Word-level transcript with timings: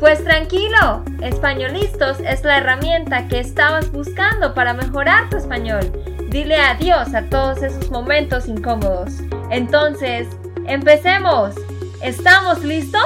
Pues 0.00 0.22
tranquilo, 0.24 1.04
Españolistos 1.22 2.18
es 2.20 2.42
la 2.42 2.58
herramienta 2.58 3.28
que 3.28 3.38
estabas 3.38 3.92
buscando 3.92 4.52
para 4.52 4.74
mejorar 4.74 5.30
tu 5.30 5.36
español. 5.36 5.90
Dile 6.30 6.56
adiós 6.56 7.14
a 7.14 7.22
todos 7.30 7.62
esos 7.62 7.90
momentos 7.90 8.48
incómodos. 8.48 9.20
Entonces, 9.50 10.28
empecemos. 10.66 11.54
¿Estamos 12.02 12.64
listos? 12.64 13.02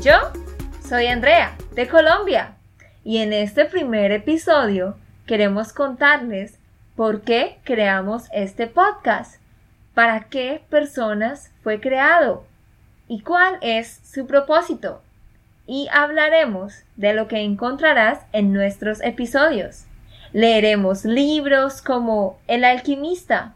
Yo 0.00 0.16
soy 0.86 1.06
Andrea, 1.06 1.56
de 1.74 1.88
Colombia, 1.88 2.54
y 3.02 3.18
en 3.18 3.32
este 3.32 3.64
primer 3.64 4.12
episodio 4.12 4.96
queremos 5.26 5.72
contarles 5.72 6.58
por 6.96 7.22
qué 7.22 7.58
creamos 7.64 8.24
este 8.32 8.66
podcast, 8.66 9.40
para 9.94 10.24
qué 10.24 10.62
personas 10.68 11.50
fue 11.62 11.80
creado 11.80 12.44
y 13.08 13.22
cuál 13.22 13.58
es 13.62 14.00
su 14.04 14.26
propósito 14.26 15.00
y 15.66 15.88
hablaremos 15.92 16.82
de 16.96 17.14
lo 17.14 17.28
que 17.28 17.40
encontrarás 17.40 18.20
en 18.32 18.52
nuestros 18.52 19.00
episodios. 19.02 19.86
Leeremos 20.32 21.04
libros 21.04 21.82
como 21.82 22.38
El 22.46 22.64
alquimista 22.64 23.54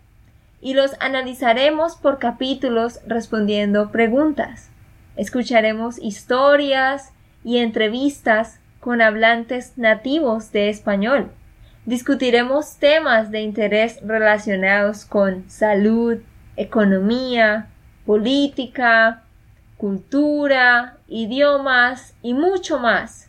y 0.60 0.74
los 0.74 0.92
analizaremos 1.00 1.96
por 1.96 2.18
capítulos 2.18 3.00
respondiendo 3.06 3.90
preguntas. 3.90 4.70
Escucharemos 5.16 5.98
historias 5.98 7.12
y 7.44 7.58
entrevistas 7.58 8.60
con 8.80 9.00
hablantes 9.00 9.76
nativos 9.76 10.52
de 10.52 10.68
español. 10.68 11.30
Discutiremos 11.86 12.76
temas 12.78 13.30
de 13.30 13.40
interés 13.40 14.00
relacionados 14.02 15.04
con 15.04 15.48
salud, 15.48 16.18
economía, 16.56 17.68
política, 18.04 19.22
cultura, 19.76 20.96
idiomas 21.08 22.14
y 22.22 22.34
mucho 22.34 22.78
más. 22.78 23.28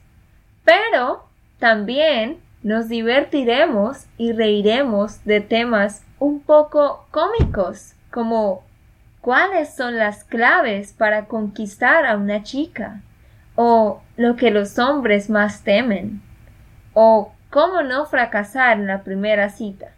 Pero 0.63 1.25
también 1.59 2.39
nos 2.63 2.89
divertiremos 2.89 4.05
y 4.17 4.31
reiremos 4.31 5.23
de 5.23 5.41
temas 5.41 6.03
un 6.19 6.41
poco 6.41 7.05
cómicos, 7.11 7.93
como 8.11 8.63
cuáles 9.21 9.75
son 9.75 9.97
las 9.97 10.23
claves 10.23 10.93
para 10.93 11.25
conquistar 11.25 12.05
a 12.05 12.17
una 12.17 12.43
chica, 12.43 13.01
o 13.55 14.01
lo 14.15 14.35
que 14.35 14.51
los 14.51 14.79
hombres 14.79 15.29
más 15.29 15.63
temen, 15.63 16.21
o 16.93 17.33
cómo 17.49 17.81
no 17.83 18.05
fracasar 18.05 18.79
en 18.79 18.87
la 18.87 19.03
primera 19.03 19.49
cita. 19.49 19.91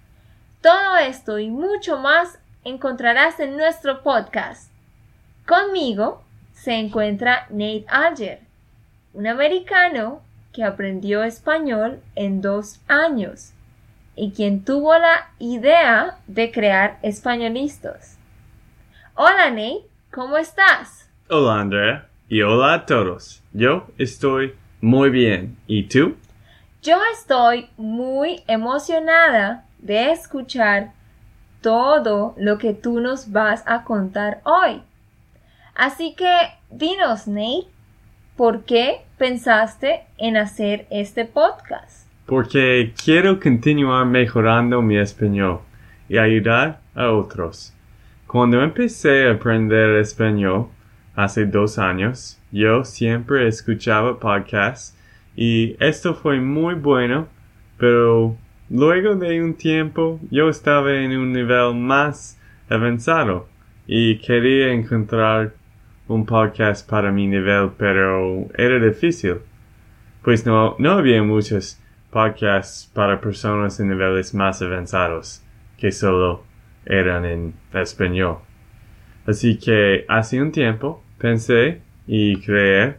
Todo 0.61 0.97
esto 0.97 1.39
y 1.39 1.49
mucho 1.49 1.97
más 1.99 2.39
encontrarás 2.63 3.39
en 3.39 3.55
nuestro 3.55 4.03
podcast. 4.03 4.69
Conmigo 5.47 6.21
se 6.59 6.73
encuentra 6.73 7.47
Nate 7.49 7.85
Alger, 7.87 8.41
un 9.13 9.27
americano 9.27 10.21
que 10.51 10.65
aprendió 10.65 11.23
español 11.23 12.01
en 12.15 12.41
dos 12.41 12.81
años 12.89 13.53
y 14.13 14.31
quien 14.31 14.65
tuvo 14.65 14.93
la 14.97 15.29
idea 15.39 16.17
de 16.27 16.51
crear 16.51 16.99
españolistas. 17.01 18.17
Hola 19.15 19.49
Nate, 19.51 19.85
¿cómo 20.11 20.37
estás? 20.37 21.09
Hola 21.29 21.61
Andrea 21.61 22.09
y 22.27 22.41
hola 22.41 22.73
a 22.73 22.85
todos. 22.85 23.41
Yo 23.53 23.87
estoy 23.97 24.53
muy 24.81 25.09
bien. 25.11 25.57
¿Y 25.65 25.83
tú? 25.83 26.17
Yo 26.81 26.97
estoy 27.13 27.69
muy 27.77 28.43
emocionada 28.47 29.65
de 29.77 30.11
escuchar 30.11 30.91
todo 31.61 32.33
lo 32.37 32.57
que 32.57 32.73
tú 32.73 32.99
nos 32.99 33.31
vas 33.31 33.63
a 33.65 33.85
contar 33.85 34.41
hoy. 34.43 34.81
Así 35.79 36.13
que 36.13 36.29
dinos, 36.69 37.25
Nate, 37.25 37.67
¿por 38.35 38.65
qué 38.65 38.97
pensaste 39.17 40.01
en 40.17 40.35
hacer 40.35 40.85
este 40.89 41.23
podcast? 41.23 42.05
Porque 42.25 42.91
quiero 43.01 43.39
continuar 43.39 44.05
mejorando 44.05 44.81
mi 44.81 44.97
español 44.97 45.61
y 46.09 46.17
ayudar 46.17 46.81
a 46.93 47.11
otros. 47.11 47.73
Cuando 48.27 48.61
empecé 48.61 49.29
a 49.29 49.31
aprender 49.31 49.91
español 50.01 50.67
hace 51.15 51.45
dos 51.45 51.79
años, 51.79 52.37
yo 52.51 52.83
siempre 52.83 53.47
escuchaba 53.47 54.19
podcasts 54.19 54.97
y 55.33 55.77
esto 55.79 56.13
fue 56.13 56.41
muy 56.41 56.75
bueno, 56.75 57.29
pero 57.77 58.35
luego 58.69 59.15
de 59.15 59.41
un 59.41 59.53
tiempo 59.53 60.19
yo 60.29 60.49
estaba 60.49 60.93
en 60.93 61.17
un 61.17 61.31
nivel 61.31 61.73
más 61.73 62.37
avanzado 62.67 63.47
y 63.87 64.17
quería 64.17 64.73
encontrar 64.73 65.53
un 66.09 66.25
podcast 66.25 66.89
para 66.89 67.11
mi 67.11 67.27
nivel, 67.27 67.69
pero 67.77 68.47
era 68.57 68.79
difícil. 68.79 69.37
Pues 70.23 70.45
no, 70.45 70.75
no 70.79 70.93
había 70.93 71.21
muchos 71.23 71.79
podcasts 72.11 72.89
para 72.93 73.21
personas 73.21 73.79
en 73.79 73.89
niveles 73.89 74.33
más 74.33 74.61
avanzados 74.61 75.43
que 75.77 75.91
solo 75.91 76.43
eran 76.85 77.25
en 77.25 77.53
español. 77.73 78.39
Así 79.27 79.59
que 79.59 80.05
hace 80.07 80.41
un 80.41 80.51
tiempo 80.51 81.03
pensé 81.19 81.81
y 82.07 82.41
creé 82.41 82.97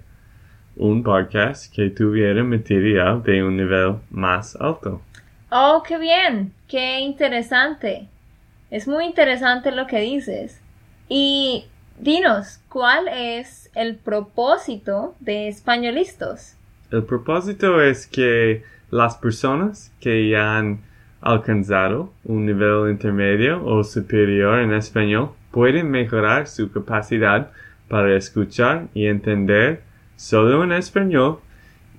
un 0.77 1.03
podcast 1.03 1.75
que 1.75 1.91
tuviera 1.91 2.44
material 2.44 3.25
de 3.25 3.42
un 3.42 3.56
nivel 3.56 3.97
más 4.10 4.54
alto. 4.54 5.03
Oh, 5.50 5.82
qué 5.87 5.98
bien, 5.98 6.54
qué 6.69 7.00
interesante. 7.00 8.06
Es 8.71 8.87
muy 8.87 9.04
interesante 9.04 9.72
lo 9.72 9.88
que 9.88 9.98
dices. 9.98 10.62
Y 11.09 11.65
Dinos, 12.00 12.62
¿cuál 12.71 13.09
es 13.09 13.71
el 13.75 13.94
propósito 13.94 15.15
de 15.21 15.49
Españolistos? 15.49 16.56
El 16.91 17.03
propósito 17.03 17.83
es 17.83 18.06
que 18.06 18.65
las 18.91 19.19
personas 19.19 19.93
que 20.00 20.34
han 20.34 20.81
alcanzado 21.21 22.10
un 22.25 22.47
nivel 22.47 22.91
intermedio 22.91 23.62
o 23.66 23.84
superior 23.84 24.60
en 24.60 24.72
español 24.72 25.33
pueden 25.50 25.91
mejorar 25.91 26.47
su 26.47 26.72
capacidad 26.72 27.50
para 27.89 28.16
escuchar 28.16 28.87
y 28.94 29.06
entender 29.06 29.83
solo 30.16 30.65
en 30.65 30.72
español 30.72 31.41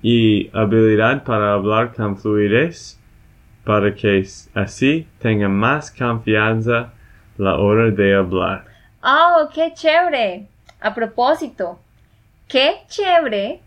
y 0.02 0.50
habilidad 0.52 1.22
para 1.22 1.52
hablar 1.52 1.94
con 1.94 2.18
fluidez 2.18 2.98
para 3.62 3.94
que 3.94 4.26
así 4.54 5.06
tengan 5.20 5.54
más 5.54 5.92
confianza 5.92 6.92
la 7.38 7.54
hora 7.54 7.92
de 7.92 8.16
hablar. 8.16 8.71
¡Oh, 9.04 9.48
qué 9.52 9.72
chévere! 9.74 10.46
A 10.80 10.94
propósito, 10.94 11.80
qué 12.46 12.82
chévere 12.88 13.60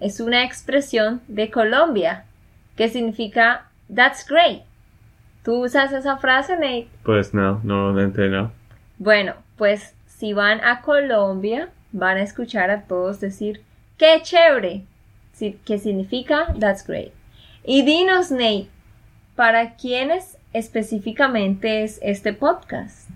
es 0.00 0.20
una 0.20 0.44
expresión 0.44 1.22
de 1.28 1.50
Colombia 1.50 2.24
que 2.76 2.88
significa 2.90 3.70
That's 3.94 4.26
great. 4.28 4.64
¿Tú 5.42 5.64
usas 5.64 5.92
esa 5.92 6.18
frase, 6.18 6.54
Nate? 6.56 6.88
Pues 7.04 7.32
no, 7.32 7.60
normalmente 7.62 8.28
no. 8.28 8.52
Bueno, 8.98 9.34
pues 9.56 9.94
si 10.06 10.34
van 10.34 10.62
a 10.62 10.82
Colombia, 10.82 11.70
van 11.92 12.18
a 12.18 12.22
escuchar 12.22 12.70
a 12.70 12.82
todos 12.82 13.20
decir 13.20 13.62
¡Qué 13.96 14.20
chévere! 14.22 14.84
que 15.64 15.78
significa 15.78 16.54
That's 16.58 16.86
great. 16.86 17.12
Y 17.64 17.82
dinos, 17.82 18.30
Nate, 18.30 18.68
¿para 19.36 19.76
quiénes 19.76 20.36
específicamente 20.52 21.82
es 21.82 21.98
este 22.02 22.34
podcast? 22.34 23.08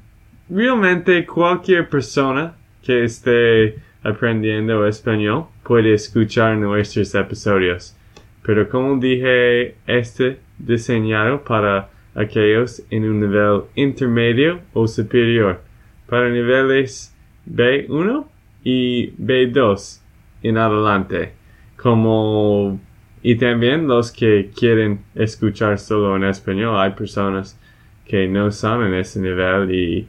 Realmente 0.50 1.24
cualquier 1.24 1.88
persona 1.88 2.54
que 2.82 3.04
esté 3.04 3.76
aprendiendo 4.02 4.86
español 4.86 5.46
puede 5.62 5.94
escuchar 5.94 6.56
nuestros 6.56 7.14
episodios. 7.14 7.96
Pero 8.42 8.68
como 8.68 8.96
dije, 8.96 9.76
este 9.86 10.38
diseñado 10.58 11.44
para 11.44 11.90
aquellos 12.14 12.82
en 12.90 13.04
un 13.04 13.20
nivel 13.20 13.62
intermedio 13.76 14.60
o 14.72 14.88
superior, 14.88 15.60
para 16.06 16.28
niveles 16.28 17.14
B1 17.48 18.26
y 18.64 19.10
B2 19.12 20.00
en 20.42 20.58
adelante, 20.58 21.32
como 21.76 22.80
y 23.22 23.36
también 23.36 23.86
los 23.86 24.10
que 24.10 24.50
quieren 24.56 25.00
escuchar 25.14 25.78
solo 25.78 26.16
en 26.16 26.24
español. 26.24 26.80
Hay 26.80 26.92
personas 26.92 27.58
que 28.06 28.26
no 28.26 28.50
son 28.50 28.86
en 28.86 28.94
ese 28.94 29.20
nivel 29.20 29.74
y 29.74 30.08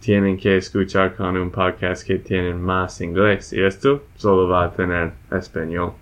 tienen 0.00 0.36
que 0.36 0.56
escuchar 0.56 1.14
con 1.16 1.36
un 1.36 1.50
podcast 1.50 2.06
que 2.06 2.18
tienen 2.18 2.60
más 2.60 3.00
inglés 3.00 3.52
y 3.52 3.62
esto 3.62 4.04
solo 4.16 4.48
va 4.48 4.64
a 4.64 4.72
tener 4.72 5.12
español. 5.32 5.92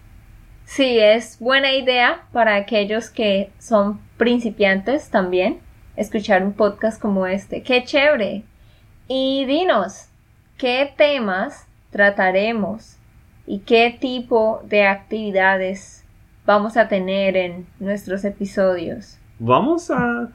Sí, 0.64 0.98
es 0.98 1.38
buena 1.38 1.72
idea 1.74 2.24
para 2.32 2.56
aquellos 2.56 3.08
que 3.08 3.50
son 3.58 4.00
principiantes 4.16 5.10
también 5.10 5.60
escuchar 5.96 6.42
un 6.42 6.52
podcast 6.52 7.00
como 7.00 7.26
este. 7.26 7.62
¡Qué 7.62 7.84
chévere! 7.84 8.44
Y 9.08 9.44
dinos, 9.46 10.08
¿qué 10.58 10.92
temas 10.96 11.66
trataremos 11.90 12.96
y 13.46 13.60
qué 13.60 13.96
tipo 13.98 14.60
de 14.64 14.86
actividades 14.86 16.04
vamos 16.44 16.76
a 16.76 16.88
tener 16.88 17.36
en 17.36 17.66
nuestros 17.78 18.24
episodios? 18.24 19.18
Vamos 19.38 19.90
a 19.90 20.30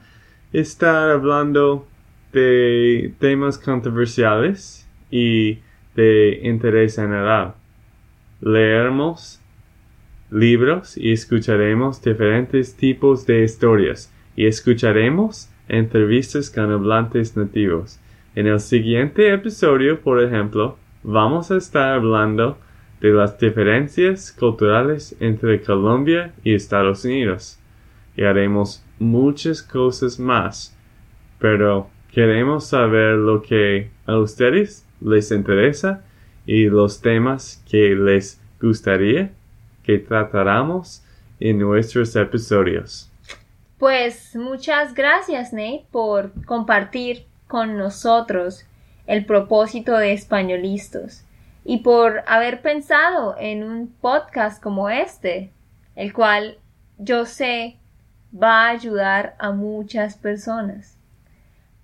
estar 0.52 1.10
hablando 1.10 1.86
de 2.32 3.14
temas 3.18 3.58
controversiales 3.58 4.88
y 5.10 5.58
de 5.94 6.40
interés 6.42 6.96
general. 6.96 7.54
Leeremos 8.40 9.40
libros 10.30 10.96
y 10.96 11.12
escucharemos 11.12 12.02
diferentes 12.02 12.74
tipos 12.74 13.26
de 13.26 13.44
historias 13.44 14.12
y 14.34 14.46
escucharemos 14.46 15.50
entrevistas 15.68 16.50
con 16.50 16.72
hablantes 16.72 17.36
nativos. 17.36 18.00
En 18.34 18.46
el 18.46 18.60
siguiente 18.60 19.32
episodio, 19.32 20.00
por 20.00 20.22
ejemplo, 20.22 20.78
vamos 21.02 21.50
a 21.50 21.58
estar 21.58 21.94
hablando 21.94 22.56
de 23.00 23.10
las 23.10 23.38
diferencias 23.38 24.32
culturales 24.32 25.14
entre 25.20 25.60
Colombia 25.60 26.32
y 26.42 26.54
Estados 26.54 27.04
Unidos. 27.04 27.58
Y 28.16 28.22
haremos 28.22 28.84
muchas 28.98 29.62
cosas 29.62 30.18
más. 30.18 30.76
Pero 31.38 31.90
queremos 32.12 32.66
saber 32.66 33.14
lo 33.14 33.42
que 33.42 33.90
a 34.06 34.18
ustedes 34.18 34.86
les 35.00 35.30
interesa 35.30 36.04
y 36.46 36.66
los 36.66 37.00
temas 37.00 37.62
que 37.70 37.94
les 37.94 38.40
gustaría 38.60 39.30
que 39.82 39.98
tratáramos 39.98 41.02
en 41.40 41.58
nuestros 41.58 42.14
episodios. 42.14 43.10
Pues 43.78 44.36
muchas 44.36 44.94
gracias 44.94 45.52
Nate 45.52 45.84
por 45.90 46.30
compartir 46.44 47.24
con 47.48 47.76
nosotros 47.76 48.64
el 49.06 49.24
propósito 49.24 49.96
de 49.98 50.12
Españolistos 50.12 51.24
y 51.64 51.78
por 51.78 52.22
haber 52.26 52.62
pensado 52.62 53.36
en 53.38 53.64
un 53.64 53.88
podcast 53.88 54.62
como 54.62 54.88
este, 54.88 55.50
el 55.96 56.12
cual 56.12 56.58
yo 56.98 57.26
sé 57.26 57.76
va 58.32 58.66
a 58.66 58.70
ayudar 58.70 59.34
a 59.38 59.50
muchas 59.50 60.16
personas. 60.16 60.96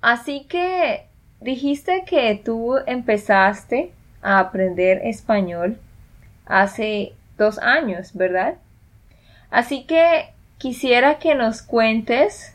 Así 0.01 0.47
que 0.49 1.07
dijiste 1.41 2.05
que 2.07 2.41
tú 2.43 2.77
empezaste 2.87 3.93
a 4.23 4.39
aprender 4.39 5.01
español 5.05 5.79
hace 6.47 7.15
dos 7.37 7.59
años, 7.59 8.15
¿verdad? 8.15 8.55
Así 9.51 9.85
que 9.87 10.31
quisiera 10.59 11.19
que 11.19 11.35
nos 11.35 11.63
cuentes 11.63 12.55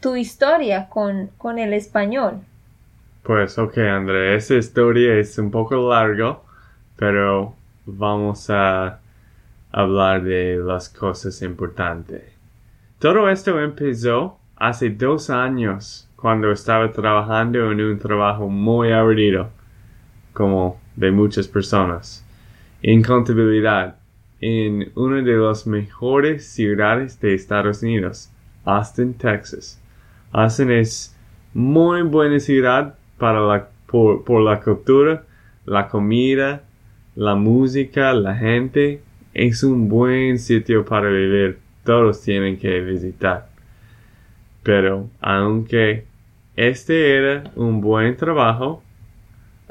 tu 0.00 0.16
historia 0.16 0.88
con, 0.88 1.28
con 1.38 1.58
el 1.58 1.72
español. 1.72 2.40
Pues 3.22 3.58
ok, 3.58 3.78
André, 3.78 4.36
esa 4.36 4.54
historia 4.54 5.14
es 5.14 5.38
un 5.38 5.50
poco 5.50 5.88
largo, 5.88 6.44
pero 6.96 7.54
vamos 7.86 8.50
a 8.50 9.00
hablar 9.72 10.22
de 10.22 10.56
las 10.56 10.90
cosas 10.90 11.40
importantes. 11.42 12.22
Todo 12.98 13.28
esto 13.30 13.58
empezó 13.60 14.38
hace 14.68 14.88
dos 14.88 15.28
años, 15.28 16.08
cuando 16.16 16.50
estaba 16.50 16.90
trabajando 16.90 17.70
en 17.70 17.82
un 17.82 17.98
trabajo 17.98 18.48
muy 18.48 18.92
aburrido, 18.92 19.50
como 20.32 20.80
de 20.96 21.10
muchas 21.10 21.46
personas, 21.46 22.24
en 22.80 23.02
contabilidad 23.02 23.96
en 24.40 24.90
una 24.94 25.20
de 25.20 25.36
las 25.36 25.66
mejores 25.66 26.46
ciudades 26.46 27.20
de 27.20 27.34
Estados 27.34 27.82
Unidos, 27.82 28.30
Austin, 28.64 29.12
Texas. 29.12 29.78
Austin 30.32 30.70
es 30.70 31.14
muy 31.52 32.00
buena 32.00 32.40
ciudad 32.40 32.94
para 33.18 33.40
la, 33.40 33.68
por, 33.86 34.24
por 34.24 34.40
la 34.40 34.60
cultura, 34.60 35.24
la 35.66 35.88
comida, 35.88 36.62
la 37.16 37.34
música, 37.34 38.14
la 38.14 38.34
gente. 38.34 39.02
Es 39.34 39.62
un 39.62 39.90
buen 39.90 40.38
sitio 40.38 40.86
para 40.86 41.08
vivir. 41.10 41.58
Todos 41.84 42.22
tienen 42.22 42.58
que 42.58 42.80
visitar. 42.80 43.53
Pero 44.64 45.08
aunque 45.20 46.06
este 46.56 47.16
era 47.16 47.44
un 47.54 47.80
buen 47.80 48.16
trabajo, 48.16 48.82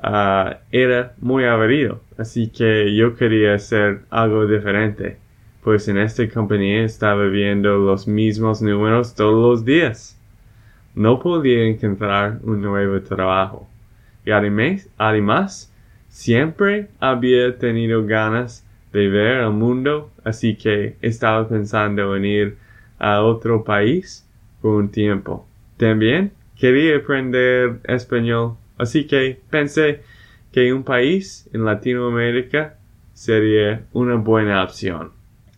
Ah, 0.06 0.60
era 0.70 1.14
muy 1.22 1.46
aburrido, 1.46 2.02
así 2.18 2.50
que 2.50 2.94
yo 2.94 3.16
quería 3.16 3.54
hacer 3.54 4.02
algo 4.10 4.46
diferente, 4.46 5.16
pues 5.64 5.88
en 5.88 5.98
esta 5.98 6.28
compañía 6.28 6.84
estaba 6.84 7.24
viendo 7.28 7.78
los 7.78 8.06
mismos 8.06 8.62
números 8.62 9.16
todos 9.16 9.60
los 9.60 9.66
días. 9.66 10.20
No 10.94 11.20
podía 11.20 11.64
encontrar 11.64 12.40
un 12.44 12.62
nuevo 12.62 13.00
trabajo. 13.02 13.66
Y 14.26 14.32
además, 14.32 15.72
siempre 16.10 16.90
había 17.00 17.58
tenido 17.58 18.06
ganas 18.06 18.68
de 18.92 19.08
ver 19.08 19.38
el 19.38 19.52
mundo, 19.52 20.12
así 20.26 20.58
que 20.58 20.98
estaba 21.02 21.48
pensando 21.48 22.14
en 22.18 22.26
ir 22.26 22.58
a 23.00 23.22
otro 23.22 23.64
país 23.64 24.28
un 24.70 24.90
tiempo. 24.90 25.46
También 25.78 26.32
quería 26.56 26.98
aprender 26.98 27.80
español 27.86 28.58
Así 28.78 29.06
que 29.06 29.40
pensé 29.50 30.02
que 30.52 30.74
un 30.74 30.84
país 30.84 31.50
en 31.54 31.66
Latinoamérica 31.66 32.76
sería 33.14 33.84
una 33.94 34.16
buena 34.16 34.64
opción. 34.64 35.14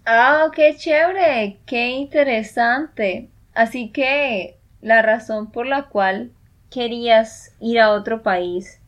Ah, 0.05 0.51
qué 0.53 0.75
chévere, 0.77 1.57
qué 1.65 1.89
interesante. 1.89 3.29
Así 3.53 3.89
que 3.89 4.57
la 4.81 5.01
razón 5.01 5.51
por 5.51 5.65
la 5.65 5.83
cual 5.83 6.31
querías 6.69 7.55
ir 7.59 7.79
a 7.79 7.91
otro 7.91 8.21
país 8.21 8.79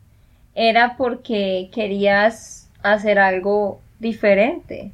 era 0.53 0.95
porque 0.97 1.69
querías 1.73 2.69
hacer 2.83 3.19
algo 3.19 3.81
diferente. 3.99 4.91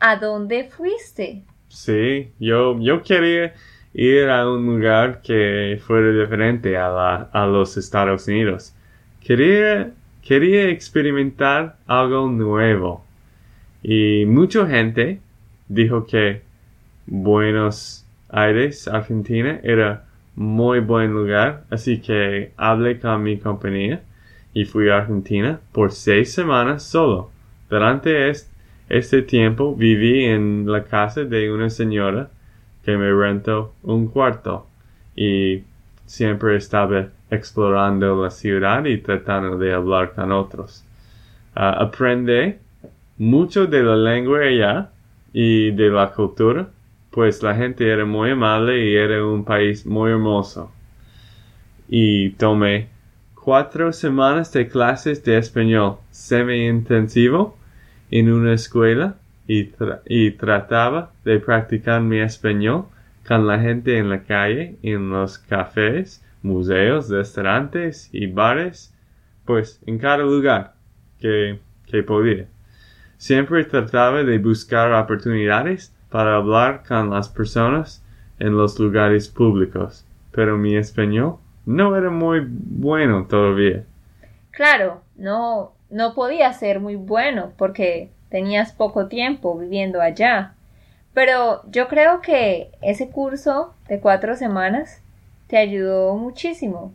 ¿A 0.00 0.16
dónde 0.16 0.64
fuiste? 0.64 1.42
Sí, 1.68 2.32
yo, 2.38 2.78
yo 2.80 3.02
quería 3.02 3.54
ir 3.94 4.28
a 4.28 4.50
un 4.50 4.66
lugar 4.66 5.22
que 5.22 5.80
fuera 5.86 6.10
diferente 6.10 6.76
a, 6.76 6.88
la, 6.88 7.14
a 7.32 7.46
los 7.46 7.76
Estados 7.76 8.26
Unidos. 8.26 8.74
Quería, 9.20 9.92
quería 10.20 10.68
experimentar 10.68 11.76
algo 11.86 12.28
nuevo. 12.28 13.04
Y 13.82 14.24
mucha 14.26 14.66
gente 14.66 15.20
dijo 15.68 16.06
que 16.06 16.42
Buenos 17.06 18.04
Aires, 18.28 18.88
Argentina, 18.88 19.60
era 19.62 20.06
muy 20.34 20.80
buen 20.80 21.12
lugar. 21.12 21.64
Así 21.70 22.00
que 22.00 22.52
hablé 22.56 22.98
con 22.98 23.22
mi 23.22 23.38
compañía 23.38 24.02
y 24.52 24.64
fui 24.64 24.88
a 24.88 24.98
Argentina 24.98 25.60
por 25.72 25.92
seis 25.92 26.32
semanas 26.32 26.82
solo. 26.82 27.30
Durante 27.70 28.30
este 28.88 29.22
tiempo 29.22 29.74
viví 29.74 30.24
en 30.24 30.64
la 30.66 30.84
casa 30.84 31.24
de 31.24 31.52
una 31.52 31.70
señora 31.70 32.30
que 32.84 32.96
me 32.96 33.12
rentó 33.12 33.74
un 33.82 34.08
cuarto 34.08 34.66
y 35.16 35.62
siempre 36.06 36.56
estaba 36.56 37.08
explorando 37.30 38.22
la 38.22 38.30
ciudad 38.30 38.84
y 38.84 38.98
tratando 38.98 39.58
de 39.58 39.72
hablar 39.72 40.12
con 40.14 40.32
otros. 40.32 40.84
Uh, 41.56 41.82
aprende 41.84 42.58
mucho 43.18 43.66
de 43.66 43.82
la 43.82 43.96
lengua 43.96 44.40
allá 44.40 44.90
y 45.32 45.70
de 45.70 45.88
la 45.88 46.12
cultura, 46.12 46.68
pues 47.10 47.42
la 47.42 47.54
gente 47.54 47.88
era 47.88 48.04
muy 48.04 48.30
amable 48.30 48.90
y 48.90 48.94
era 48.94 49.24
un 49.24 49.44
país 49.44 49.86
muy 49.86 50.10
hermoso. 50.10 50.70
Y 51.88 52.30
tomé 52.30 52.88
cuatro 53.34 53.92
semanas 53.92 54.52
de 54.52 54.68
clases 54.68 55.22
de 55.24 55.38
español 55.38 55.96
semi-intensivo 56.10 57.56
en 58.10 58.32
una 58.32 58.54
escuela 58.54 59.16
y, 59.46 60.30
trataba 60.32 61.12
de 61.24 61.38
practicar 61.38 62.00
mi 62.00 62.20
español 62.20 62.86
con 63.26 63.46
la 63.46 63.58
gente 63.58 63.98
en 63.98 64.08
la 64.08 64.22
calle, 64.22 64.76
en 64.82 65.10
los 65.10 65.38
cafés, 65.38 66.22
museos, 66.42 67.08
restaurantes 67.08 68.08
y 68.12 68.26
bares, 68.26 68.94
pues 69.44 69.80
en 69.86 69.98
cada 69.98 70.18
lugar 70.18 70.74
que, 71.18 71.58
que 71.86 72.02
podía. 72.02 72.46
Siempre 73.16 73.64
trataba 73.64 74.22
de 74.22 74.38
buscar 74.38 74.92
oportunidades 74.92 75.94
para 76.10 76.36
hablar 76.36 76.82
con 76.86 77.10
las 77.10 77.28
personas 77.28 78.02
en 78.38 78.56
los 78.56 78.78
lugares 78.78 79.28
públicos, 79.28 80.04
pero 80.32 80.58
mi 80.58 80.76
español 80.76 81.36
no 81.66 81.96
era 81.96 82.10
muy 82.10 82.46
bueno 82.46 83.26
todavía. 83.26 83.84
Claro, 84.50 85.02
no, 85.16 85.72
no 85.90 86.14
podía 86.14 86.52
ser 86.52 86.80
muy 86.80 86.96
bueno 86.96 87.52
porque 87.56 88.10
tenías 88.34 88.72
poco 88.72 89.06
tiempo 89.06 89.56
viviendo 89.56 90.00
allá. 90.00 90.54
Pero 91.12 91.62
yo 91.70 91.86
creo 91.86 92.20
que 92.20 92.72
ese 92.82 93.08
curso 93.08 93.74
de 93.88 94.00
cuatro 94.00 94.34
semanas 94.34 95.00
te 95.46 95.56
ayudó 95.56 96.16
muchísimo. 96.16 96.92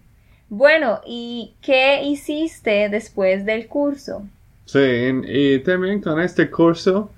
Bueno, 0.49 0.99
¿y 1.07 1.53
qué 1.61 2.03
hiciste 2.03 2.89
después 2.89 3.45
del 3.45 3.67
curso? 3.67 4.27
Sí, 4.65 4.81
y 5.29 5.59
también 5.59 6.01
con 6.01 6.19
este 6.19 6.51
curso 6.51 7.09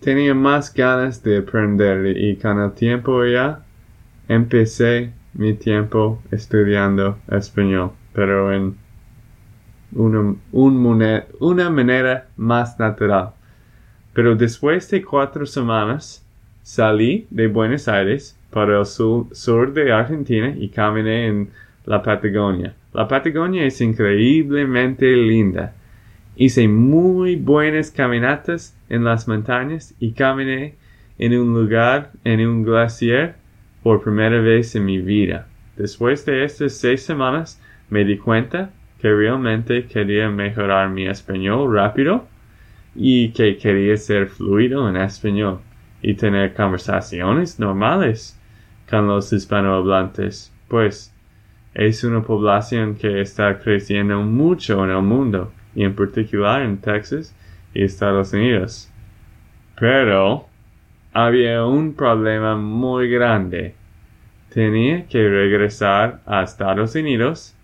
tenía 0.00 0.34
más 0.34 0.74
ganas 0.74 1.22
de 1.22 1.38
aprender 1.38 2.16
y 2.16 2.34
con 2.38 2.60
el 2.60 2.72
tiempo 2.72 3.24
ya 3.26 3.60
empecé 4.26 5.12
mi 5.34 5.54
tiempo 5.54 6.20
estudiando 6.32 7.16
español, 7.30 7.92
pero 8.12 8.52
en 8.52 8.76
una, 9.92 11.24
una 11.38 11.70
manera 11.70 12.26
más 12.36 12.78
natural. 12.78 13.35
Pero 14.16 14.34
después 14.34 14.90
de 14.90 15.04
cuatro 15.04 15.44
semanas 15.44 16.24
salí 16.62 17.26
de 17.28 17.48
Buenos 17.48 17.86
Aires 17.86 18.34
para 18.48 18.78
el 18.78 18.86
sur, 18.86 19.74
de 19.74 19.92
Argentina 19.92 20.54
y 20.56 20.70
caminé 20.70 21.26
en 21.26 21.50
la 21.84 22.02
Patagonia. 22.02 22.74
La 22.94 23.06
Patagonia 23.06 23.66
es 23.66 23.78
increíblemente 23.82 25.14
linda. 25.14 25.74
Hice 26.34 26.66
muy 26.66 27.36
buenas 27.36 27.90
caminatas 27.90 28.74
en 28.88 29.04
las 29.04 29.28
montañas 29.28 29.94
y 30.00 30.12
caminé 30.12 30.76
en 31.18 31.38
un 31.38 31.52
lugar, 31.52 32.10
en 32.24 32.40
un 32.40 32.64
glaciar, 32.64 33.36
por 33.82 34.02
primera 34.02 34.40
vez 34.40 34.74
en 34.76 34.86
mi 34.86 34.98
vida. 34.98 35.46
Después 35.76 36.24
de 36.24 36.42
estas 36.42 36.72
seis 36.72 37.02
semanas 37.02 37.60
me 37.90 38.02
di 38.06 38.16
cuenta 38.16 38.70
que 38.98 39.12
realmente 39.12 39.84
quería 39.84 40.30
mejorar 40.30 40.88
mi 40.88 41.06
español 41.06 41.70
rápido 41.74 42.26
y 42.96 43.30
que 43.30 43.58
quería 43.58 43.96
ser 43.96 44.28
fluido 44.28 44.88
en 44.88 44.96
español 44.96 45.60
y 46.02 46.14
tener 46.14 46.54
conversaciones 46.54 47.58
normales 47.58 48.38
con 48.88 49.06
los 49.06 49.32
hispanohablantes, 49.32 50.52
pues 50.68 51.12
es 51.74 52.04
una 52.04 52.22
población 52.22 52.94
que 52.94 53.20
está 53.20 53.58
creciendo 53.58 54.22
mucho 54.22 54.82
en 54.84 54.90
el 54.90 55.02
mundo 55.02 55.52
y 55.74 55.84
en 55.84 55.94
particular 55.94 56.62
en 56.62 56.78
Texas 56.78 57.34
y 57.74 57.82
Estados 57.84 58.32
Unidos. 58.32 58.90
Pero 59.78 60.46
había 61.12 61.64
un 61.66 61.92
problema 61.92 62.56
muy 62.56 63.10
grande. 63.10 63.74
Tenía 64.48 65.06
que 65.06 65.28
regresar 65.28 66.20
a 66.24 66.42
Estados 66.42 66.94
Unidos, 66.94 67.54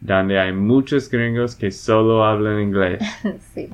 donde 0.00 0.38
hay 0.38 0.52
muchos 0.52 1.08
gringos 1.08 1.54
que 1.54 1.70
solo 1.70 2.24
hablan 2.24 2.60
inglés. 2.60 3.00
sí. 3.54 3.68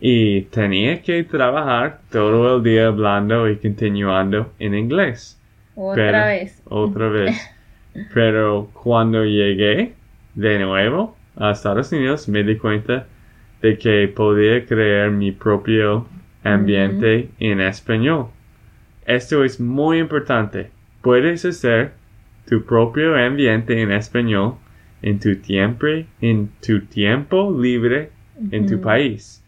Y 0.00 0.42
tenía 0.42 1.02
que 1.02 1.24
trabajar 1.24 2.00
todo 2.10 2.56
el 2.56 2.62
día 2.62 2.86
hablando 2.88 3.48
y 3.48 3.56
continuando 3.56 4.52
en 4.58 4.74
inglés. 4.74 5.40
Otra 5.74 6.26
vez. 6.26 6.62
Otra 6.66 7.08
vez. 7.10 7.36
Pero 8.14 8.70
cuando 8.72 9.24
llegué 9.24 9.94
de 10.34 10.58
nuevo 10.58 11.16
a 11.36 11.50
Estados 11.50 11.90
Unidos 11.92 12.28
me 12.28 12.44
di 12.44 12.56
cuenta 12.56 13.06
de 13.60 13.76
que 13.76 14.08
podía 14.08 14.64
crear 14.66 15.10
mi 15.10 15.32
propio 15.32 16.06
ambiente 16.44 17.28
en 17.40 17.60
español. 17.60 18.26
Esto 19.06 19.42
es 19.42 19.58
muy 19.58 19.98
importante. 19.98 20.70
Puedes 21.02 21.44
hacer 21.44 21.92
tu 22.48 22.64
propio 22.64 23.16
ambiente 23.16 23.80
en 23.80 23.90
español 23.90 24.54
en 25.02 25.18
tu 25.18 25.36
tiempo, 25.36 25.86
en 26.20 26.50
tu 26.64 26.80
tiempo 26.82 27.56
libre 27.60 28.10
en 28.50 28.66
tu 28.66 28.80
país. 28.80 29.42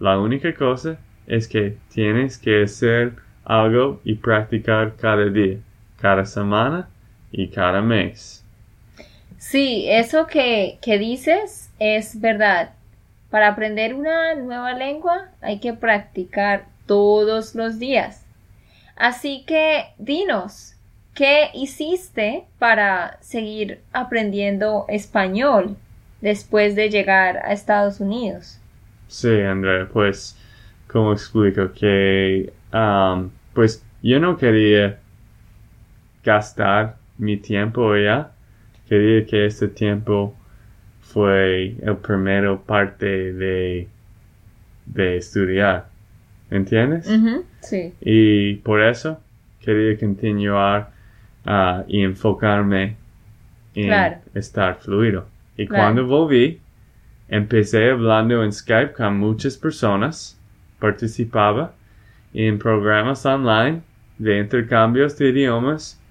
La 0.00 0.18
única 0.18 0.54
cosa 0.54 0.98
es 1.26 1.46
que 1.46 1.76
tienes 1.92 2.38
que 2.38 2.62
hacer 2.62 3.12
algo 3.44 4.00
y 4.02 4.14
practicar 4.14 4.96
cada 4.96 5.26
día, 5.26 5.58
cada 6.00 6.24
semana 6.24 6.88
y 7.30 7.48
cada 7.48 7.82
mes. 7.82 8.42
Sí, 9.36 9.84
eso 9.90 10.26
que, 10.26 10.78
que 10.80 10.98
dices 10.98 11.70
es 11.78 12.18
verdad. 12.18 12.70
Para 13.28 13.48
aprender 13.48 13.94
una 13.94 14.34
nueva 14.36 14.72
lengua 14.72 15.28
hay 15.42 15.60
que 15.60 15.74
practicar 15.74 16.64
todos 16.86 17.54
los 17.54 17.78
días. 17.78 18.24
Así 18.96 19.44
que 19.46 19.84
dinos, 19.98 20.76
¿qué 21.14 21.50
hiciste 21.52 22.44
para 22.58 23.18
seguir 23.20 23.82
aprendiendo 23.92 24.86
español 24.88 25.76
después 26.22 26.74
de 26.74 26.88
llegar 26.88 27.36
a 27.44 27.52
Estados 27.52 28.00
Unidos? 28.00 28.59
Sí, 29.10 29.40
Andrea, 29.40 29.88
pues, 29.92 30.38
como 30.86 31.12
explico 31.12 31.72
que, 31.72 32.52
um, 32.72 33.28
pues, 33.52 33.84
yo 34.02 34.20
no 34.20 34.36
quería 34.36 35.00
gastar 36.22 36.96
mi 37.18 37.36
tiempo 37.36 37.96
ya. 37.96 38.30
Quería 38.88 39.26
que 39.26 39.46
este 39.46 39.66
tiempo 39.66 40.36
fue 41.00 41.74
el 41.82 41.96
primero 41.96 42.62
parte 42.62 43.32
de, 43.32 43.88
de 44.86 45.16
estudiar. 45.16 45.88
¿Entiendes? 46.48 47.08
Sí. 47.62 47.92
Y 48.00 48.54
por 48.56 48.80
eso 48.80 49.20
quería 49.60 49.98
continuar 49.98 50.92
uh, 51.46 51.82
y 51.88 52.04
enfocarme 52.04 52.96
en 53.74 54.18
estar 54.34 54.76
fluido. 54.76 55.26
Y 55.56 55.66
cuando 55.66 56.06
volví, 56.06 56.60
Empecé 57.32 57.90
hablando 57.90 58.42
en 58.42 58.52
Skype 58.52 58.92
con 58.92 59.16
muchas 59.18 59.56
personas. 59.56 60.36
Participaba 60.80 61.72
en 62.34 62.58
programas 62.58 63.24
online 63.24 63.82
de 64.18 64.40
intercambios 64.40 65.16
de 65.16 65.28
idiomas 65.28 66.02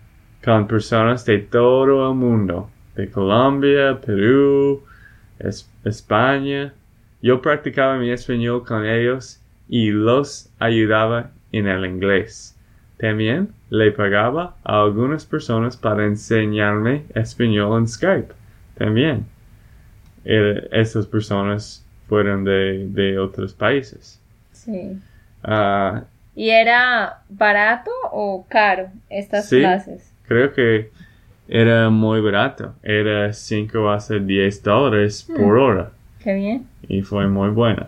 con 0.41 0.65
personas 0.65 1.25
de 1.25 1.39
todo 1.39 2.09
el 2.09 2.15
mundo, 2.15 2.69
de 2.95 3.11
Colombia, 3.11 3.99
Perú, 3.99 4.81
España. 5.83 6.73
Yo 7.21 7.41
practicaba 7.41 7.97
mi 7.97 8.11
español 8.11 8.63
con 8.65 8.85
ellos 8.85 9.41
y 9.67 9.91
los 9.91 10.49
ayudaba 10.57 11.31
en 11.51 11.67
el 11.67 11.85
inglés. 11.85 12.57
También 12.97 13.49
le 13.69 13.91
pagaba 13.91 14.55
a 14.63 14.83
algunas 14.83 15.25
personas 15.25 15.75
para 15.75 16.05
enseñarme 16.05 17.03
español 17.13 17.79
en 17.79 17.87
Skype. 17.89 18.33
También 18.77 19.25
estas 20.23 21.07
personas 21.07 21.85
fueron 22.07 22.43
de, 22.43 23.17
otros 23.19 23.53
países. 23.53 24.19
Sí. 24.51 24.99
Ah, 25.43 26.03
¿Y 26.35 26.49
era 26.49 27.21
barato 27.29 27.91
o 28.11 28.45
caro 28.49 28.89
estas 29.09 29.49
clases? 29.49 30.11
Creo 30.27 30.53
que 30.53 30.91
era 31.47 31.89
muy 31.89 32.21
barato. 32.21 32.75
Era 32.83 33.33
5 33.33 33.89
hasta 33.89 34.19
10 34.19 34.63
dólares 34.63 35.27
por 35.27 35.57
hmm. 35.57 35.61
hora. 35.61 35.91
Qué 36.23 36.33
bien. 36.33 36.67
Y 36.87 37.01
fue 37.01 37.27
muy 37.27 37.49
bueno. 37.49 37.87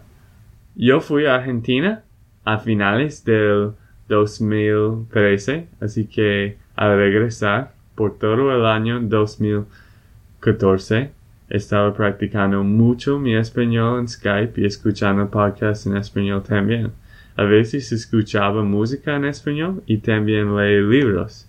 Yo 0.76 1.00
fui 1.02 1.26
a 1.26 1.36
Argentina 1.36 2.04
a 2.44 2.58
finales 2.58 3.24
del 3.24 3.74
2013, 4.08 5.68
así 5.80 6.08
que 6.08 6.58
al 6.76 6.98
regresar 6.98 7.74
por 7.96 8.18
todo 8.18 8.56
el 8.56 8.66
año 8.66 9.00
2014 9.00 11.12
estaba 11.52 11.94
practicando 11.94 12.64
mucho 12.64 13.20
mi 13.20 13.36
español 13.36 14.00
en 14.00 14.08
Skype 14.08 14.62
y 14.62 14.66
escuchando 14.66 15.30
podcasts 15.30 15.86
en 15.86 15.98
español 15.98 16.42
también. 16.44 16.94
A 17.36 17.44
veces 17.44 17.92
escuchaba 17.92 18.64
música 18.64 19.18
en 19.18 19.26
español 19.26 19.84
y 19.86 19.98
también 19.98 20.56
leí 20.56 20.82
libros. 20.82 21.46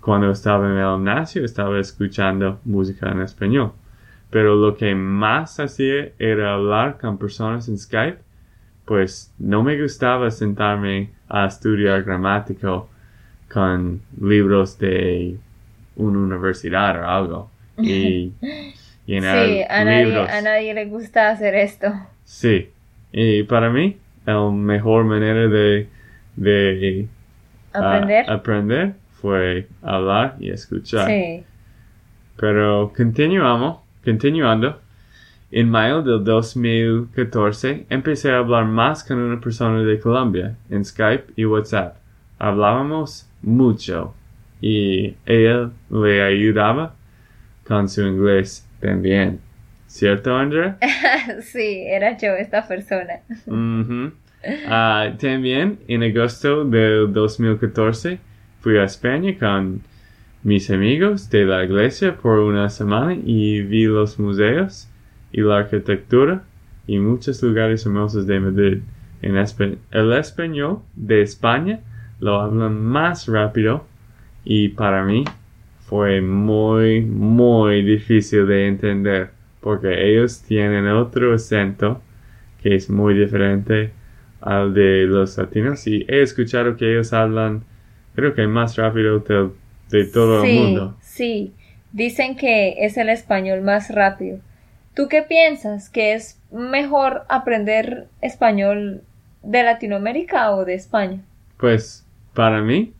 Cuando 0.00 0.30
estaba 0.32 0.66
en 0.68 0.76
el 0.76 0.92
gimnasio 0.96 1.44
estaba 1.44 1.78
escuchando 1.78 2.60
música 2.64 3.10
en 3.12 3.20
español. 3.22 3.72
Pero 4.30 4.56
lo 4.56 4.76
que 4.76 4.92
más 4.94 5.60
hacía 5.60 6.10
era 6.18 6.54
hablar 6.54 6.98
con 6.98 7.16
personas 7.16 7.68
en 7.68 7.78
Skype, 7.78 8.18
pues 8.84 9.32
no 9.38 9.62
me 9.62 9.80
gustaba 9.80 10.32
sentarme 10.32 11.10
a 11.28 11.46
estudiar 11.46 12.02
gramático 12.02 12.88
con 13.52 14.00
libros 14.20 14.76
de 14.78 15.38
una 15.94 16.18
universidad 16.18 17.00
o 17.00 17.08
algo. 17.08 17.50
Y 17.78 18.32
sí, 19.06 19.16
a 19.16 19.84
Nadie, 19.84 20.16
a 20.18 20.42
nadie 20.42 20.74
le 20.74 20.86
gusta 20.86 21.30
hacer 21.30 21.54
esto. 21.54 21.92
Sí, 22.24 22.70
y 23.12 23.44
para 23.44 23.70
mí 23.70 23.96
la 24.26 24.50
mejor 24.50 25.04
manera 25.04 25.46
de, 25.46 25.88
de 26.34 27.08
aprender. 27.72 28.30
aprender 28.30 28.94
fue 29.20 29.68
hablar 29.82 30.36
y 30.40 30.50
escuchar. 30.50 31.08
Sí. 31.08 31.44
Pero 32.36 32.92
continuamos, 32.94 33.78
continuando. 34.04 34.80
En 35.52 35.70
mayo 35.70 36.02
del 36.02 36.24
2014 36.24 37.86
empecé 37.88 38.32
a 38.32 38.38
hablar 38.38 38.64
más 38.66 39.04
con 39.04 39.18
una 39.18 39.40
persona 39.40 39.80
de 39.82 40.00
Colombia 40.00 40.56
en 40.68 40.84
Skype 40.84 41.32
y 41.36 41.44
WhatsApp. 41.44 41.96
Hablábamos 42.38 43.28
mucho 43.42 44.12
y 44.60 45.14
ella 45.24 45.70
le 45.88 46.22
ayudaba 46.22 46.94
con 47.64 47.88
su 47.88 48.02
inglés 48.02 48.65
también. 48.80 49.40
¿Cierto, 49.86 50.36
Andrea? 50.36 50.78
sí, 51.42 51.84
era 51.86 52.16
yo 52.18 52.32
esta 52.34 52.66
persona. 52.66 53.20
Ah, 54.68 55.10
también 55.20 55.78
en 55.88 56.02
agosto 56.02 56.64
del 56.64 57.12
2014 57.12 58.18
fui 58.60 58.78
a 58.78 58.84
España 58.84 59.36
con 59.38 59.80
mis 60.42 60.70
amigos 60.70 61.28
de 61.30 61.44
la 61.44 61.64
iglesia 61.64 62.14
por 62.16 62.38
una 62.38 62.68
semana 62.68 63.14
y 63.14 63.62
vi 63.62 63.84
los 63.86 64.18
museos 64.18 64.88
y 65.32 65.40
la 65.40 65.58
arquitectura 65.58 66.42
y 66.86 66.98
muchos 66.98 67.42
lugares 67.42 67.84
hermosos 67.86 68.26
de 68.26 68.38
Madrid. 68.40 68.78
En 69.22 69.34
espa- 69.36 69.76
el 69.90 70.12
español 70.12 70.80
de 70.94 71.22
España 71.22 71.80
lo 72.20 72.40
hablan 72.40 72.80
más 72.84 73.26
rápido 73.26 73.84
y 74.44 74.68
para 74.68 75.02
mí 75.04 75.24
fue 75.88 76.20
muy, 76.20 77.00
muy 77.00 77.82
difícil 77.82 78.46
de 78.46 78.66
entender 78.66 79.30
porque 79.60 80.10
ellos 80.10 80.42
tienen 80.42 80.86
otro 80.88 81.34
acento 81.34 82.02
que 82.62 82.74
es 82.74 82.90
muy 82.90 83.14
diferente 83.14 83.90
al 84.40 84.74
de 84.74 85.04
los 85.04 85.38
latinos 85.38 85.86
y 85.86 86.04
he 86.08 86.22
escuchado 86.22 86.76
que 86.76 86.92
ellos 86.92 87.12
hablan 87.12 87.64
creo 88.16 88.34
que 88.34 88.46
más 88.46 88.76
rápido 88.76 89.20
de, 89.20 89.50
de 89.90 90.04
todo 90.06 90.42
sí, 90.42 90.48
el 90.48 90.62
mundo. 90.62 90.96
Sí, 91.00 91.52
dicen 91.92 92.36
que 92.36 92.84
es 92.84 92.96
el 92.96 93.08
español 93.08 93.60
más 93.62 93.94
rápido. 93.94 94.40
¿Tú 94.94 95.08
qué 95.08 95.22
piensas? 95.22 95.90
¿Que 95.90 96.14
es 96.14 96.40
mejor 96.50 97.22
aprender 97.28 98.08
español 98.22 99.02
de 99.42 99.62
Latinoamérica 99.62 100.50
o 100.52 100.64
de 100.64 100.74
España? 100.74 101.20
Pues 101.58 102.04
para 102.34 102.62
mí 102.62 102.92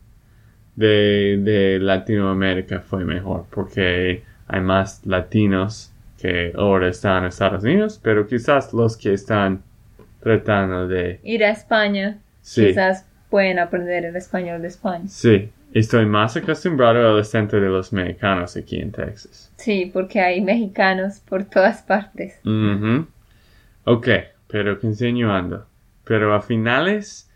de, 0.77 1.37
de 1.43 1.79
Latinoamérica 1.79 2.79
fue 2.79 3.03
mejor 3.03 3.45
porque 3.49 4.23
hay 4.47 4.61
más 4.61 5.05
latinos 5.05 5.91
que 6.17 6.53
ahora 6.55 6.87
están 6.87 7.23
en 7.23 7.29
Estados 7.29 7.63
Unidos, 7.63 7.99
pero 8.01 8.25
quizás 8.25 8.73
los 8.73 8.95
que 8.95 9.13
están 9.13 9.61
tratando 10.21 10.87
de... 10.87 11.19
Ir 11.23 11.43
a 11.43 11.49
España, 11.51 12.19
Sí, 12.41 12.67
quizás 12.67 13.05
pueden 13.29 13.59
aprender 13.59 14.05
el 14.05 14.15
español 14.15 14.61
de 14.61 14.69
España. 14.69 15.05
sí, 15.09 15.49
estoy 15.73 16.05
más 16.05 16.37
acostumbrado 16.37 17.09
al 17.09 17.19
acento 17.19 17.59
de 17.59 17.67
los 17.67 17.91
mexicanos 17.91 18.55
aquí 18.55 18.79
en 18.79 18.91
Texas. 18.91 19.51
Sí, 19.57 19.89
porque 19.93 20.21
hay 20.21 20.39
mexicanos 20.41 21.19
por 21.19 21.43
todas 21.43 21.81
partes. 21.81 22.39
Ujú. 22.45 23.05
Ok, 23.83 24.07
pero 24.47 24.79
continuando. 24.79 25.65
Pero 26.05 26.33
a 26.33 26.41
finales 26.41 27.26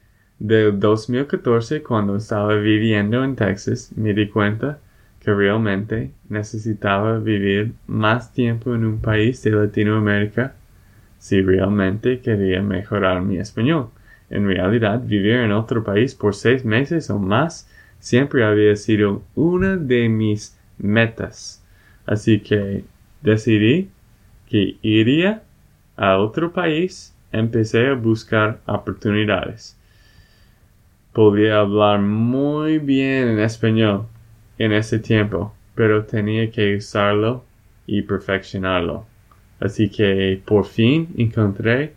del 0.42 0.80
2014, 0.80 1.84
cuando 1.84 2.16
estaba 2.16 2.56
viviendo 2.56 3.24
en 3.24 3.36
Texas, 3.36 3.92
me 3.96 4.12
di 4.12 4.28
cuenta 4.28 4.80
que 5.20 5.32
realmente 5.32 6.10
necesitaba 6.30 7.20
vivir 7.20 7.74
más 7.86 8.34
tiempo 8.34 8.74
en 8.74 8.86
un 8.86 9.00
país 9.00 9.44
de 9.44 9.52
Latinoamérica 9.52 10.56
si 11.20 11.44
realmente 11.44 12.22
quería 12.22 12.64
mejorar 12.64 13.22
mi 13.22 13.38
español. 13.38 13.90
En 14.32 14.48
realidad, 14.48 15.00
vivir 15.06 15.36
en 15.36 15.52
otro 15.52 15.84
país 15.84 16.16
por 16.16 16.34
seis 16.34 16.66
meses 16.66 17.12
o 17.12 17.20
más 17.20 17.70
siempre 18.00 18.44
había 18.44 18.76
sido 18.76 19.22
una 19.36 19.78
de 19.78 20.10
mis 20.10 20.58
metas. 20.80 21.64
Así 22.08 22.40
que 22.40 22.84
decidí 23.22 23.92
que 24.50 24.78
iría 24.82 25.44
a 25.98 26.18
otro 26.18 26.52
país, 26.52 27.16
empecé 27.32 27.90
a 27.90 27.94
buscar 27.94 28.60
oportunidades. 28.66 29.78
Podía 31.13 31.60
hablar 31.60 32.00
muy 32.00 32.80
bien 32.80 33.27
en 33.27 33.39
español 33.39 34.06
en 34.58 34.72
ese 34.72 35.00
tiempo, 35.00 35.53
pero 35.75 36.06
tenía 36.06 36.50
que 36.51 36.75
usarlo 36.75 37.44
y 37.86 38.01
perfeccionarlo. 38.03 39.06
Así 39.60 39.89
que 39.89 40.41
por 40.46 40.65
fin 40.65 41.10
encontré 41.18 41.94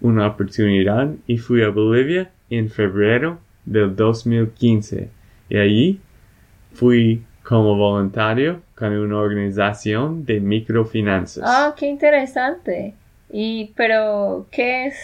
una 0.00 0.28
oportunidad 0.28 1.10
y 1.26 1.38
fui 1.38 1.62
a 1.62 1.68
Bolivia 1.68 2.30
en 2.50 2.70
febrero 2.70 3.38
del 3.64 3.94
2015 3.94 5.08
y 5.48 5.56
allí 5.58 6.00
fui 6.72 7.22
como 7.42 7.76
voluntario 7.76 8.60
con 8.74 8.92
una 8.92 9.18
organización 9.18 10.24
de 10.24 10.40
microfinanzas. 10.40 11.44
Ah, 11.46 11.74
qué 11.76 11.86
interesante. 11.86 12.94
Y, 13.30 13.72
pero, 13.76 14.46
¿qué 14.50 14.86
es, 14.86 14.96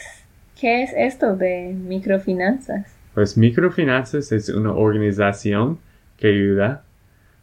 qué 0.61 0.83
es 0.83 0.93
esto 0.97 1.37
de 1.37 1.73
microfinanzas? 1.73 2.92
Pues 3.15 3.37
microfinanzas 3.37 4.33
es 4.33 4.49
una 4.49 4.73
organización 4.73 5.79
que 6.19 6.29
ayuda 6.29 6.85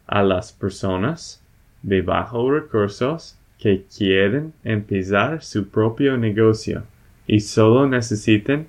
a 0.06 0.22
las 0.22 0.52
personas 0.52 1.42
de 1.82 2.02
bajos 2.02 2.50
recursos 2.50 3.36
que 3.58 3.84
quieren 3.96 4.52
empezar 4.64 5.42
su 5.42 5.68
propio 5.68 6.16
negocio 6.16 6.82
y 7.26 7.40
solo 7.40 7.86
necesitan 7.86 8.66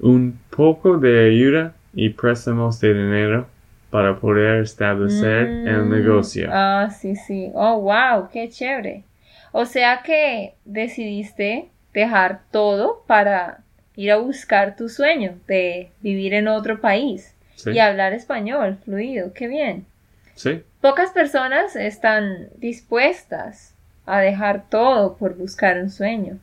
un 0.00 0.38
poco 0.50 0.98
de 0.98 1.30
ayuda 1.30 1.74
y 1.94 2.10
préstamos 2.10 2.80
de 2.80 2.94
dinero 2.94 3.46
para 3.90 4.16
poder 4.18 4.62
establecer 4.62 5.48
el 5.64 5.84
Mm, 5.86 5.90
negocio. 5.90 6.48
Ah, 6.52 6.90
sí, 6.90 7.16
sí. 7.16 7.50
Oh, 7.54 7.78
wow, 7.80 8.28
qué 8.32 8.48
chévere. 8.48 9.04
O 9.52 9.64
sea 9.64 10.02
que 10.02 10.54
decidiste 10.64 11.70
dejar 11.92 12.42
todo 12.52 13.02
para 13.06 13.64
ir 13.96 14.12
a 14.12 14.16
buscar 14.18 14.76
tu 14.76 14.88
sueño 14.88 15.38
de 15.46 15.90
vivir 16.00 16.34
en 16.34 16.48
otro 16.48 16.80
país 16.80 17.34
Sí, 17.54 17.70
y 17.70 17.78
hablar 17.78 18.12
español 18.14 18.78
fluido. 18.84 19.32
Qué 19.34 19.48
bien. 19.48 19.86
sí, 20.34 20.64
Pocas 20.80 21.10
personas 21.12 21.76
están 21.76 22.48
dispuestas 22.56 23.74
a 24.06 24.20
dejar 24.20 24.68
todo 24.68 25.16
por 25.16 25.36
buscar 25.36 25.78
un 25.78 25.90
sueño. 25.90 26.38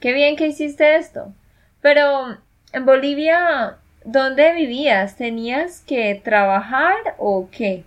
Qué 0.00 0.12
bien 0.12 0.36
que 0.36 0.48
hiciste 0.48 0.96
esto. 0.96 1.32
Pero 1.80 2.36
en 2.72 2.84
Bolivia, 2.86 3.78
¿dónde 4.04 4.52
vivías? 4.54 5.16
¿Tenías 5.16 5.80
que 5.80 6.20
trabajar 6.22 6.96
o 7.18 7.48
qué? 7.50 7.84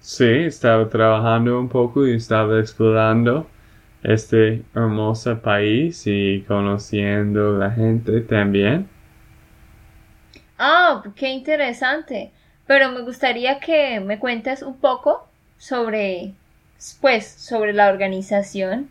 sí, 0.00 0.24
estaba 0.26 0.88
trabajando 0.88 1.58
un 1.58 1.68
poco 1.68 2.06
y 2.06 2.16
estaba 2.16 2.58
explorando 2.60 3.46
este 4.02 4.64
hermoso 4.74 5.40
país 5.40 6.02
y 6.06 6.44
conociendo 6.46 7.58
la 7.58 7.70
gente 7.70 8.20
también. 8.22 8.88
Ah, 10.58 11.02
qué 11.16 11.28
interesante. 11.30 12.32
Pero 12.66 12.90
me 12.92 13.02
gustaría 13.02 13.60
que 13.60 14.00
me 14.00 14.18
cuentes 14.18 14.62
un 14.62 14.78
poco 14.78 15.28
sobre, 15.58 16.34
pues, 17.00 17.26
sobre 17.26 17.72
la 17.74 17.88
organización 17.90 18.90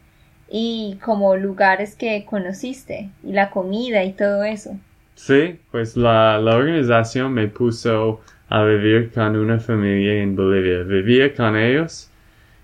y 0.49 0.99
como 1.03 1.35
lugares 1.37 1.95
que 1.95 2.25
conociste 2.25 3.09
y 3.23 3.33
la 3.33 3.49
comida 3.49 4.03
y 4.03 4.13
todo 4.13 4.43
eso. 4.43 4.77
Sí, 5.15 5.59
pues 5.71 5.95
la, 5.95 6.37
la 6.39 6.55
organización 6.57 7.33
me 7.33 7.47
puso 7.47 8.21
a 8.49 8.63
vivir 8.63 9.11
con 9.13 9.35
una 9.37 9.59
familia 9.59 10.21
en 10.21 10.35
Bolivia. 10.35 10.83
Vivía 10.83 11.33
con 11.33 11.55
ellos 11.55 12.10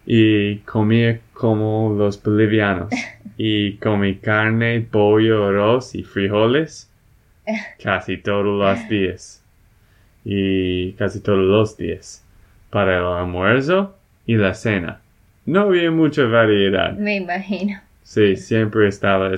y 0.10 0.60
comía 0.60 1.20
como 1.34 1.94
los 1.96 2.22
bolivianos. 2.24 2.90
Y 3.40 3.74
comí 3.74 4.16
carne, 4.16 4.82
pollo, 4.82 5.46
arroz 5.46 5.94
y 5.94 6.02
frijoles 6.02 6.90
casi 7.84 8.18
todos 8.18 8.44
los 8.46 8.90
días. 8.90 9.44
Y 10.26 10.94
casi 10.94 11.20
todos 11.20 11.46
los 11.46 11.78
días. 11.78 12.26
Para 12.72 12.98
el 12.98 13.06
almuerzo 13.06 13.96
y 14.26 14.38
la 14.38 14.56
cena. 14.56 15.02
No 15.46 15.62
había 15.62 15.92
mucha 15.92 16.24
variedad. 16.24 16.94
Me 16.94 17.18
imagino. 17.18 17.80
Sí, 18.02 18.38
siempre 18.38 18.88
estaba 18.88 19.30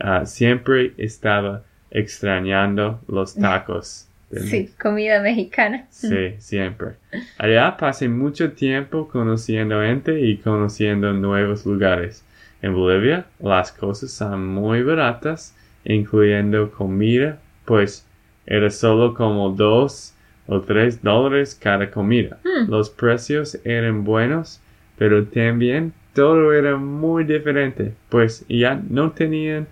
ah, 0.00 0.26
siempre 0.26 0.92
estaba 0.98 1.62
extrañando 1.90 3.00
los 3.08 3.34
tacos. 3.34 4.06
Sí, 4.30 4.70
comida 4.80 5.20
mexicana. 5.20 5.86
Sí, 5.90 6.34
siempre. 6.38 6.94
Allá 7.38 7.76
pasé 7.76 8.08
mucho 8.08 8.52
tiempo 8.52 9.08
conociendo 9.08 9.80
gente 9.82 10.20
y 10.20 10.38
conociendo 10.38 11.12
nuevos 11.12 11.64
lugares. 11.66 12.24
En 12.62 12.74
Bolivia 12.74 13.26
las 13.40 13.72
cosas 13.72 14.10
son 14.10 14.46
muy 14.46 14.82
baratas, 14.82 15.54
incluyendo 15.84 16.70
comida, 16.70 17.38
pues 17.64 18.06
era 18.46 18.70
solo 18.70 19.14
como 19.14 19.50
dos 19.50 20.14
o 20.46 20.60
tres 20.60 21.02
dólares 21.02 21.54
cada 21.60 21.90
comida. 21.90 22.38
Hmm. 22.42 22.70
Los 22.70 22.90
precios 22.90 23.58
eran 23.64 24.04
buenos, 24.04 24.60
pero 24.98 25.24
también 25.24 25.92
todo 26.14 26.52
era 26.52 26.76
muy 26.76 27.24
diferente, 27.24 27.92
pues 28.08 28.44
ya 28.48 28.80
no 28.88 29.10
tenían 29.12 29.66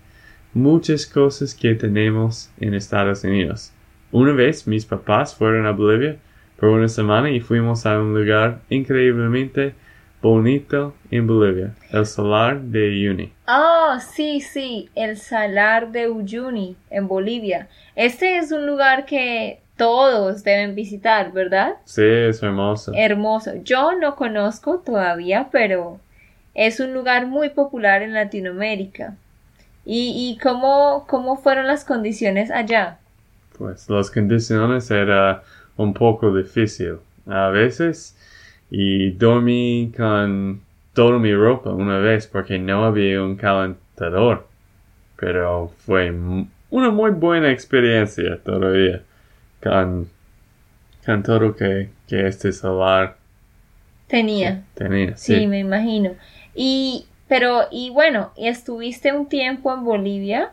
muchas 0.55 1.07
cosas 1.07 1.55
que 1.55 1.75
tenemos 1.75 2.51
en 2.61 2.75
Estados 2.75 3.25
Unidos. 3.25 3.73
Una 4.12 4.33
vez 4.33 4.66
mis 4.66 4.85
papás 4.85 5.35
fueron 5.35 5.64
a 5.64 5.70
Bolivia 5.70 6.18
por 6.61 6.68
una 6.68 6.88
semana 6.88 7.31
y 7.31 7.40
fuimos 7.40 7.87
a 7.87 7.98
un 7.98 8.12
lugar 8.14 8.61
increíblemente 8.68 9.75
bonito 10.20 10.92
en 11.11 11.27
Bolivia, 11.27 11.75
el 11.90 12.05
Salar 12.05 12.61
de 12.61 12.90
Uyuni. 12.90 13.33
Oh, 13.48 13.96
sí, 14.01 14.42
sí, 14.42 14.90
el 14.94 15.16
Salar 15.16 15.92
de 15.92 16.11
Uyuni 16.11 16.77
en 16.90 17.09
Bolivia. 17.09 17.68
Este 17.96 18.37
es 18.37 18.53
un 18.53 18.66
lugar 18.66 19.07
que 19.07 19.61
todos 19.79 20.44
deben 20.44 20.75
visitar, 20.75 21.33
¿verdad? 21.33 21.77
Sí, 21.87 22.05
es 22.05 22.42
hermoso. 22.42 22.92
Hermoso. 22.94 23.53
Yo 23.64 23.92
no 23.94 24.14
conozco 24.14 24.81
todavía, 24.81 25.48
pero 25.51 26.01
es 26.53 26.81
un 26.81 26.92
lugar 26.92 27.27
muy 27.27 27.48
popular 27.48 28.03
en 28.03 28.12
Latinoamérica. 28.12 29.16
¿Y, 29.87 30.12
y 30.14 30.38
cómo, 30.38 31.07
cómo 31.09 31.37
fueron 31.38 31.66
las 31.66 31.87
condiciones 31.87 32.51
allá? 32.51 32.98
Pues 33.59 33.88
las 33.88 34.11
condiciones 34.11 34.91
era 34.91 35.43
un 35.77 35.95
poco 35.95 36.35
difícil 36.35 36.97
a 37.27 37.49
veces 37.49 38.17
y 38.71 39.11
dormí 39.12 39.93
con 39.97 40.62
toda 40.95 41.19
mi 41.19 41.35
ropa 41.35 41.71
una 41.71 41.99
vez 41.99 42.27
porque 42.27 42.59
no 42.59 42.85
había 42.85 43.23
un 43.23 43.37
calentador. 43.37 44.47
Pero 45.17 45.73
fue 45.79 46.11
una 46.71 46.91
muy 46.91 47.11
buena 47.12 47.51
experiencia 47.53 48.38
todavía 48.43 49.03
con, 49.62 50.09
con 51.05 51.23
todo 51.23 51.55
que, 51.55 51.91
que 52.09 52.27
este 52.27 52.53
solar 52.53 53.17
Tenía. 54.09 54.62
tenía. 54.75 55.17
Sí, 55.17 55.41
Sí, 55.41 55.47
me 55.47 55.59
imagino. 55.61 56.12
Y, 56.55 57.07
pero, 57.29 57.62
y 57.71 57.91
bueno, 57.91 58.33
estuviste 58.37 59.12
un 59.12 59.27
tiempo 59.29 59.73
en 59.73 59.85
Bolivia, 59.85 60.51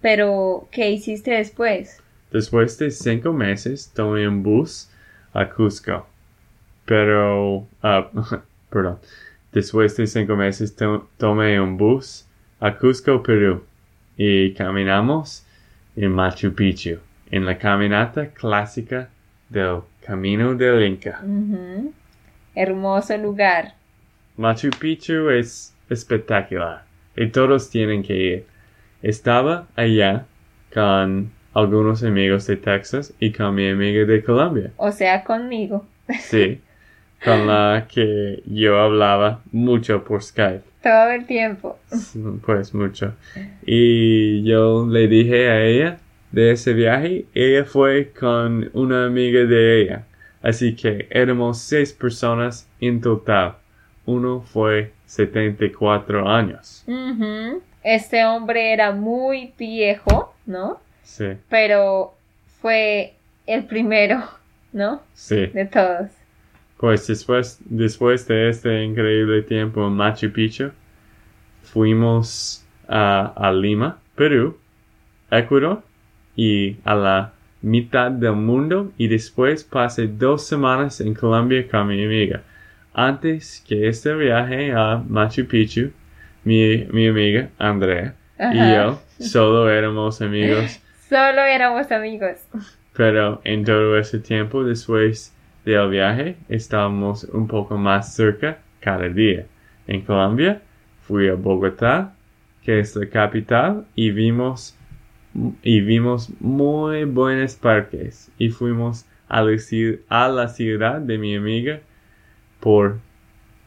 pero 0.00 0.68
¿qué 0.70 0.90
hiciste 0.90 1.30
después? 1.32 2.02
Después 2.30 2.78
de 2.78 2.90
cinco 2.90 3.32
meses 3.32 3.90
tomé 3.94 4.28
un 4.28 4.42
bus 4.42 4.90
a 5.32 5.48
Cusco. 5.48 6.06
Pero, 6.84 7.66
ah, 7.82 8.08
perdón. 8.70 8.98
Después 9.52 9.96
de 9.96 10.06
cinco 10.06 10.36
meses 10.36 10.74
to- 10.76 11.08
tomé 11.16 11.60
un 11.60 11.76
bus 11.76 12.26
a 12.60 12.76
Cusco, 12.76 13.22
Perú. 13.22 13.64
Y 14.16 14.52
caminamos 14.54 15.44
en 15.96 16.12
Machu 16.12 16.52
Picchu, 16.54 16.98
en 17.30 17.46
la 17.46 17.56
caminata 17.56 18.28
clásica 18.28 19.08
del 19.48 19.80
Camino 20.04 20.54
del 20.54 20.82
Inca. 20.86 21.20
Hermoso 22.54 23.16
lugar. 23.16 23.74
Machu 24.36 24.70
Picchu 24.70 25.30
es 25.30 25.74
espectacular 25.88 26.84
y 27.16 27.28
todos 27.28 27.70
tienen 27.70 28.02
que 28.02 28.14
ir. 28.16 28.46
Estaba 29.02 29.66
allá 29.76 30.26
con 30.72 31.30
algunos 31.58 32.02
amigos 32.02 32.46
de 32.46 32.56
Texas 32.56 33.12
y 33.18 33.32
con 33.32 33.54
mi 33.54 33.68
amiga 33.68 34.04
de 34.04 34.22
Colombia. 34.22 34.70
O 34.76 34.92
sea, 34.92 35.24
conmigo. 35.24 35.84
Sí, 36.20 36.60
con 37.24 37.46
la 37.46 37.86
que 37.92 38.42
yo 38.46 38.78
hablaba 38.78 39.42
mucho 39.52 40.04
por 40.04 40.22
Skype. 40.22 40.62
Todo 40.82 41.10
el 41.10 41.26
tiempo. 41.26 41.78
Pues 42.46 42.72
mucho. 42.72 43.14
Y 43.66 44.42
yo 44.44 44.86
le 44.86 45.08
dije 45.08 45.50
a 45.50 45.62
ella 45.64 45.98
de 46.30 46.52
ese 46.52 46.72
viaje, 46.72 47.26
ella 47.34 47.64
fue 47.64 48.12
con 48.18 48.70
una 48.72 49.06
amiga 49.06 49.40
de 49.44 49.82
ella. 49.82 50.04
Así 50.40 50.76
que 50.76 51.08
éramos 51.10 51.58
seis 51.58 51.92
personas 51.92 52.68
en 52.80 53.00
total. 53.00 53.56
Uno 54.06 54.40
fue 54.40 54.92
74 55.06 56.28
años. 56.28 56.84
Ujú. 56.86 57.60
Este 57.82 58.24
hombre 58.24 58.72
era 58.72 58.92
muy 58.92 59.52
viejo, 59.58 60.34
¿no? 60.46 60.80
Sí, 61.08 61.24
Pero 61.48 62.14
fue 62.60 63.14
el 63.46 63.64
primero, 63.64 64.22
¿no? 64.72 65.02
sí. 65.14 65.46
De 65.46 65.64
todos. 65.64 66.10
Pues 66.76 67.06
después, 67.08 67.58
después 67.64 68.28
de 68.28 68.50
este 68.50 68.84
increíble 68.84 69.42
tiempo 69.42 69.84
en 69.86 69.94
Machu 69.94 70.30
Picchu, 70.30 70.70
fuimos 71.62 72.64
a, 72.86 73.32
a 73.34 73.50
Lima, 73.50 73.98
Perú, 74.14 74.56
Ecuador 75.30 75.82
y 76.36 76.76
a 76.84 76.94
la 76.94 77.32
mitad 77.62 78.10
del 78.12 78.34
mundo 78.36 78.92
y 78.96 79.08
después 79.08 79.64
pasé 79.64 80.06
dos 80.06 80.46
semanas 80.46 81.00
en 81.00 81.14
Colombia 81.14 81.66
con 81.68 81.88
mi 81.88 82.04
amiga. 82.04 82.42
Antes 82.92 83.64
que 83.66 83.88
este 83.88 84.14
viaje 84.14 84.72
a 84.72 85.02
Machu 85.08 85.46
Picchu, 85.46 85.90
mi, 86.44 86.86
mi 86.92 87.08
amiga 87.08 87.48
Andrea 87.58 88.14
y 88.52 88.58
yo 88.72 89.00
solo 89.18 89.68
éramos 89.68 90.20
amigos 90.22 90.78
Solo 91.08 91.42
éramos 91.42 91.90
amigos. 91.90 92.36
pero 92.94 93.40
en 93.44 93.64
todo 93.64 93.96
ese 93.98 94.18
tiempo 94.18 94.64
después 94.64 95.32
del 95.64 95.88
viaje 95.90 96.36
estábamos 96.48 97.24
un 97.24 97.46
poco 97.46 97.76
más 97.76 98.14
cerca 98.14 98.58
cada 98.80 99.08
día. 99.08 99.46
En 99.86 100.02
Colombia 100.02 100.60
fui 101.06 101.28
a 101.28 101.34
Bogotá, 101.34 102.14
que 102.62 102.80
es 102.80 102.94
la 102.96 103.08
capital, 103.08 103.86
y 103.94 104.10
vimos 104.10 104.74
y 105.62 105.80
vimos 105.80 106.30
muy 106.40 107.04
buenos 107.04 107.54
parques 107.54 108.30
y 108.38 108.48
fuimos 108.48 109.06
a 109.28 109.42
la, 109.42 110.48
ciudad 110.48 111.00
de 111.00 111.18
mi 111.18 111.36
amiga 111.36 111.80
por 112.60 112.98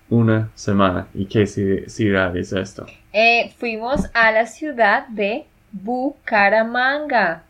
una 0.10 0.50
semana. 0.56 1.08
¿Y 1.14 1.26
qué 1.26 1.44
ci- 1.44 1.88
ciudad 1.88 2.36
es 2.36 2.52
esto? 2.52 2.86
Eh, 3.14 3.54
fuimos 3.58 4.10
a 4.14 4.32
la 4.32 4.46
ciudad 4.48 5.08
de 5.08 5.46
Bucaramanga. 5.72 7.44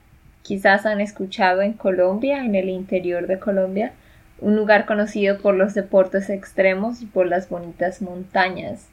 Quizás 0.43 0.85
han 0.85 1.01
escuchado 1.01 1.61
en 1.61 1.73
Colombia, 1.73 2.43
en 2.43 2.55
el 2.55 2.69
interior 2.69 3.27
de 3.27 3.39
Colombia, 3.39 3.93
un 4.39 4.55
lugar 4.55 4.85
conocido 4.85 5.37
por 5.37 5.55
los 5.55 5.73
deportes 5.73 6.29
extremos 6.29 7.01
y 7.01 7.05
por 7.05 7.27
las 7.27 7.47
bonitas 7.47 8.01
montañas. 8.01 8.87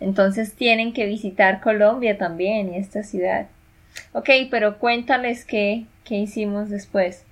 Entonces 0.00 0.54
tienen 0.54 0.92
que 0.92 1.06
visitar 1.06 1.60
Colombia 1.60 2.18
también 2.18 2.74
y 2.74 2.78
esta 2.78 3.02
ciudad. 3.04 3.46
Ok, 4.12 4.28
pero 4.50 4.78
cuéntales 4.78 5.44
qué, 5.44 5.86
qué 6.04 6.16
hicimos 6.16 6.68
después. 6.68 7.24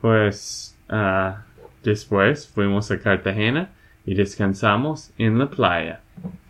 Pues 0.00 0.76
ah, 0.90 1.44
después 1.82 2.46
fuimos 2.46 2.90
a 2.90 2.98
Cartagena 3.00 3.70
y 4.04 4.14
descansamos 4.14 5.10
en 5.16 5.38
la 5.38 5.48
playa. 5.48 6.00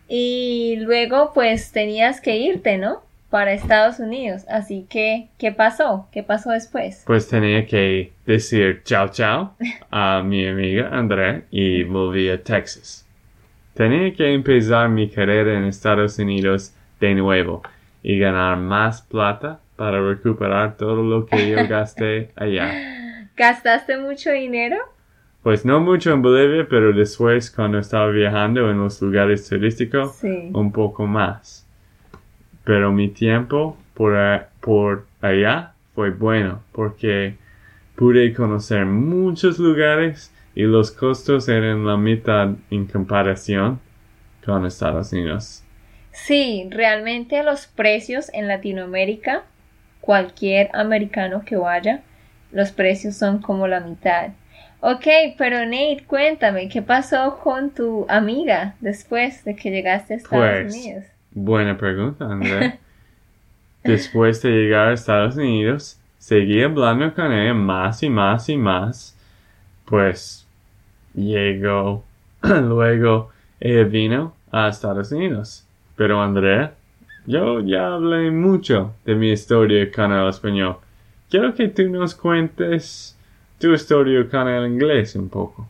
Y 0.09 0.77
luego 0.81 1.33
pues 1.33 1.73
tenías 1.73 2.21
que 2.21 2.37
irte, 2.37 2.77
¿no? 2.77 3.06
Para 3.37 3.53
Estados 3.53 3.99
Unidos. 4.01 4.46
Así 4.49 4.87
que, 4.88 5.29
¿qué 5.37 5.53
pasó? 5.53 6.09
¿Qué 6.11 6.22
pasó 6.22 6.53
después? 6.53 7.03
Pues 7.07 7.29
tenía 7.29 7.66
que 7.66 8.14
decir 8.25 8.81
chao 8.83 9.09
chao 9.11 9.55
a 9.90 10.22
mi 10.25 10.49
amiga 10.49 10.88
Andrea 10.90 11.42
y 11.51 11.83
volví 11.83 12.31
a 12.31 12.42
Texas. 12.42 13.07
Tenía 13.75 14.14
que 14.14 14.33
empezar 14.33 14.88
mi 14.88 15.11
carrera 15.11 15.53
en 15.53 15.64
Estados 15.64 16.18
Unidos 16.18 16.72
de 16.99 17.14
nuevo 17.14 17.62
y 18.03 18.18
ganar 18.18 18.57
más 18.57 19.03
plata 19.03 19.61
para 19.77 20.01
recuperar 20.01 20.79
todo 20.79 21.03
lo 21.03 21.27
que 21.27 21.51
yo 21.51 21.57
gasté 21.68 22.31
allá. 22.37 22.72
¿Gastaste 23.37 23.99
mucho 23.99 24.31
dinero? 24.33 24.79
Pues 25.42 25.66
no 25.66 25.79
mucho 25.81 26.11
en 26.11 26.22
Bolivia, 26.22 26.66
pero 26.70 26.90
después 26.94 27.51
cuando 27.51 27.81
estaba 27.81 28.09
viajando 28.09 28.70
en 28.70 28.79
los 28.79 29.03
lugares 29.03 29.46
turísticos, 29.46 30.16
Sí. 30.16 30.49
un 30.55 30.72
poco 30.72 31.07
más. 31.07 31.66
Pero 32.67 32.93
mi 32.93 33.09
tiempo 33.09 33.79
por, 33.95 34.17
a- 34.17 34.51
por 34.61 35.07
allá 35.23 35.75
fue 35.95 36.11
bueno 36.11 36.63
porque 36.73 37.39
pude 37.97 38.35
conocer 38.35 38.87
muchos 38.87 39.59
lugares 39.59 40.33
y 40.55 40.65
los 40.65 40.91
costos 40.93 41.49
eran 41.49 41.87
la 41.87 41.97
mitad 41.97 42.51
en 42.71 42.87
comparación 42.87 43.81
con 44.45 44.67
Estados 44.67 45.13
Unidos. 45.13 45.65
Sí, 46.13 46.67
realmente 46.71 47.43
los 47.45 47.69
precios 47.69 48.29
en 48.35 48.49
Latinoamérica, 48.49 49.45
cualquier 50.01 50.71
americano 50.75 51.45
que 51.45 51.57
vaya, 51.57 52.03
los 52.51 52.73
precios 52.73 53.17
son 53.17 53.41
como 53.41 53.69
la 53.69 53.81
mitad. 53.81 54.31
Ok, 54.81 55.07
pero 55.39 55.65
Nate, 55.65 56.05
cuéntame, 56.07 56.69
¿qué 56.69 56.83
pasó 56.83 57.39
con 57.43 57.71
tu 57.71 58.07
amiga 58.09 58.75
después 58.81 59.45
de 59.45 59.55
que 59.57 59.71
llegaste 59.71 60.15
a 60.15 60.17
Estados 60.17 60.63
Pues, 60.63 60.65
Unidos? 60.65 61.05
Buena 61.38 61.77
pregunta, 61.77 62.25
Andrea. 62.25 62.79
Después 63.85 64.40
de 64.40 64.53
llegar 64.53 64.88
a 64.88 64.92
Estados 64.94 65.37
Unidos, 65.37 66.01
seguí 66.16 66.62
hablando 66.62 67.12
con 67.12 67.31
ella 67.31 67.53
más 67.53 68.03
y 68.03 68.09
más 68.09 68.49
y 68.49 68.57
más. 68.57 69.14
Pues 69.85 70.46
llegó, 71.12 72.03
luego 72.42 73.33
ella 73.61 73.85
vino 73.85 74.35
a 74.51 74.68
Estados 74.68 75.12
Unidos. 75.12 75.66
Pero 75.94 76.22
Andrea, 76.22 76.72
yo 77.27 77.61
ya 77.61 77.92
hablé 77.92 78.31
mucho 78.31 78.94
de 79.05 79.14
mi 79.14 79.31
historia 79.31 79.92
con 79.92 80.12
el 80.12 80.31
español. 80.31 80.79
Quiero 81.29 81.55
que 81.55 81.68
tú 81.68 81.87
nos 81.90 82.14
cuentes 82.14 83.14
tu 83.59 83.75
historia 83.75 84.27
con 84.27 84.49
el 84.49 84.72
inglés 84.72 85.14
un 85.14 85.29
poco. 85.29 85.68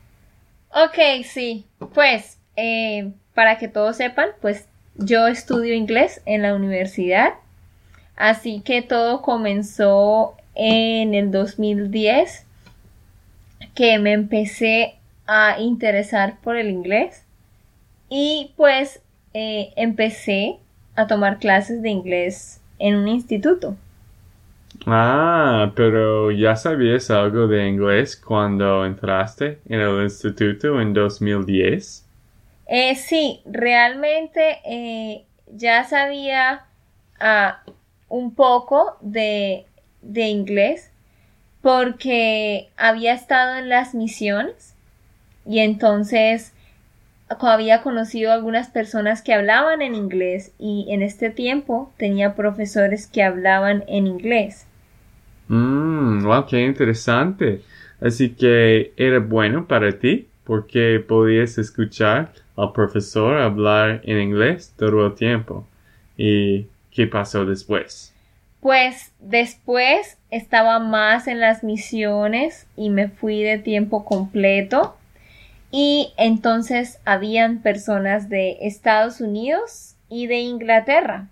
Ok, 0.70 1.24
sí. 1.24 1.66
Pues, 1.92 2.38
eh, 2.54 3.10
para 3.34 3.58
que 3.58 3.66
todos 3.66 3.96
sepan, 3.96 4.28
pues 4.40 4.68
yo 4.98 5.26
estudio 5.26 5.74
inglés 5.74 6.22
en 6.26 6.42
la 6.42 6.54
universidad. 6.54 7.34
Así 8.16 8.60
que 8.60 8.82
todo 8.82 9.22
comenzó 9.22 10.34
en 10.54 11.14
el 11.14 11.30
2010, 11.30 12.46
que 13.74 13.98
me 13.98 14.12
empecé 14.12 14.94
a 15.26 15.60
interesar 15.60 16.38
por 16.42 16.56
el 16.56 16.68
inglés. 16.68 17.24
Y 18.08 18.52
pues 18.56 19.00
eh, 19.34 19.72
empecé 19.76 20.56
a 20.94 21.06
tomar 21.06 21.38
clases 21.38 21.82
de 21.82 21.90
inglés 21.90 22.60
en 22.78 22.96
un 22.96 23.08
instituto. 23.08 23.76
Ah, 24.86 25.72
pero 25.74 26.30
ya 26.30 26.56
sabías 26.56 27.10
algo 27.10 27.46
de 27.46 27.66
inglés 27.66 28.16
cuando 28.16 28.84
entraste 28.84 29.58
en 29.68 29.80
el 29.80 30.02
instituto 30.02 30.80
en 30.80 30.92
2010. 30.92 32.05
Eh, 32.66 32.94
sí, 32.96 33.40
realmente 33.44 34.58
eh, 34.64 35.24
ya 35.46 35.84
sabía 35.84 36.64
ah, 37.20 37.62
un 38.08 38.34
poco 38.34 38.96
de, 39.00 39.66
de 40.02 40.26
inglés 40.26 40.90
porque 41.62 42.68
había 42.76 43.14
estado 43.14 43.56
en 43.56 43.68
las 43.68 43.94
misiones 43.94 44.74
y 45.44 45.60
entonces 45.60 46.52
había 47.28 47.82
conocido 47.82 48.32
algunas 48.32 48.68
personas 48.68 49.22
que 49.22 49.32
hablaban 49.32 49.82
en 49.82 49.94
inglés 49.94 50.52
y 50.58 50.86
en 50.90 51.02
este 51.02 51.30
tiempo 51.30 51.92
tenía 51.96 52.34
profesores 52.34 53.06
que 53.06 53.22
hablaban 53.22 53.84
en 53.88 54.06
inglés. 54.06 54.66
Mmm, 55.48 56.24
wow, 56.24 56.46
qué 56.46 56.64
interesante. 56.64 57.62
Así 58.00 58.30
que 58.30 58.92
era 58.96 59.20
bueno 59.20 59.66
para 59.66 59.98
ti 59.98 60.28
porque 60.44 61.00
podías 61.06 61.58
escuchar 61.58 62.32
al 62.56 62.72
profesor 62.72 63.38
hablar 63.38 64.00
en 64.04 64.20
inglés 64.20 64.72
todo 64.76 65.06
el 65.06 65.14
tiempo. 65.14 65.66
¿Y 66.16 66.66
qué 66.90 67.06
pasó 67.06 67.44
después? 67.44 68.14
Pues 68.60 69.12
después 69.20 70.18
estaba 70.30 70.78
más 70.78 71.28
en 71.28 71.40
las 71.40 71.62
misiones 71.62 72.66
y 72.76 72.90
me 72.90 73.08
fui 73.08 73.42
de 73.42 73.58
tiempo 73.58 74.04
completo. 74.04 74.96
Y 75.70 76.12
entonces 76.16 76.98
habían 77.04 77.60
personas 77.60 78.28
de 78.28 78.56
Estados 78.62 79.20
Unidos 79.20 79.94
y 80.08 80.26
de 80.26 80.38
Inglaterra. 80.40 81.28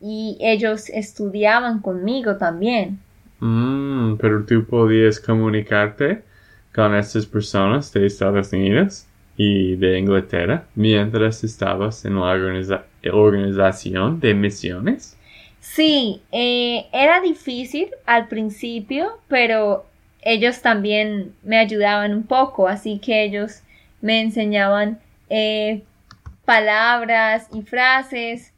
Y 0.00 0.36
ellos 0.40 0.90
estudiaban 0.90 1.80
conmigo 1.80 2.36
también. 2.36 3.00
Mm, 3.40 4.16
pero 4.16 4.44
tú 4.44 4.66
podías 4.66 5.18
comunicarte 5.20 6.22
con 6.74 6.94
estas 6.94 7.24
personas 7.24 7.92
de 7.92 8.06
Estados 8.06 8.52
Unidos 8.52 9.06
y 9.36 9.76
de 9.76 9.98
Inglaterra 9.98 10.66
mientras 10.74 11.44
estabas 11.44 12.04
en 12.04 12.16
la 12.16 12.84
organización 13.12 14.20
de 14.20 14.34
misiones. 14.34 15.16
Sí, 15.60 16.22
eh, 16.32 16.86
era 16.92 17.20
difícil 17.20 17.88
al 18.06 18.28
principio, 18.28 19.18
pero 19.28 19.84
ellos 20.22 20.62
también 20.62 21.34
me 21.42 21.58
ayudaban 21.58 22.12
un 22.12 22.22
poco, 22.22 22.68
así 22.68 22.98
que 22.98 23.24
ellos 23.24 23.62
me 24.00 24.20
enseñaban 24.20 25.00
eh, 25.28 25.82
palabras 26.44 27.48
y 27.52 27.62
frases. 27.62 28.52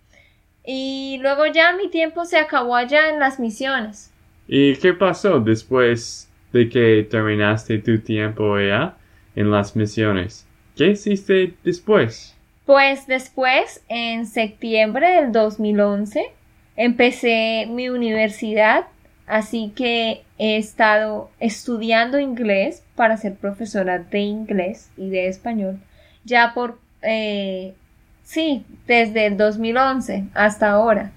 Y 0.65 1.19
luego 1.23 1.47
ya 1.47 1.75
mi 1.75 1.89
tiempo 1.89 2.25
se 2.25 2.39
acabó 2.39 2.77
allá 2.77 3.09
en 3.09 3.19
las 3.19 3.41
misiones. 3.41 4.13
¿Y 4.47 4.77
qué 4.77 4.93
pasó 4.93 5.41
después 5.41 6.31
de 6.53 6.69
que 6.69 7.07
terminaste 7.11 7.79
tu 7.79 7.99
tiempo 7.99 8.55
allá 8.55 8.97
en 9.35 9.51
las 9.51 9.77
misiones? 9.77 10.48
¿Qué 10.79 10.91
hiciste 10.91 11.55
después? 11.65 12.37
Pues 12.65 13.09
después, 13.09 13.83
en 13.89 14.27
septiembre 14.27 15.09
del 15.09 15.33
2011, 15.33 16.23
empecé 16.77 17.67
mi 17.69 17.89
universidad, 17.89 18.87
así 19.27 19.73
que 19.75 20.23
he 20.39 20.57
estado 20.57 21.31
estudiando 21.41 22.21
inglés 22.21 22.85
para 22.95 23.17
ser 23.17 23.35
profesora 23.35 23.99
de 23.99 24.21
inglés 24.21 24.93
y 24.97 25.11
de 25.11 25.27
español, 25.27 25.81
ya 26.23 26.55
por, 26.55 26.79
eh, 27.03 27.75
sí, 28.23 28.65
desde 28.87 29.27
el 29.27 29.37
2011 29.37 30.27
hasta 30.33 30.71
ahora. 30.71 31.11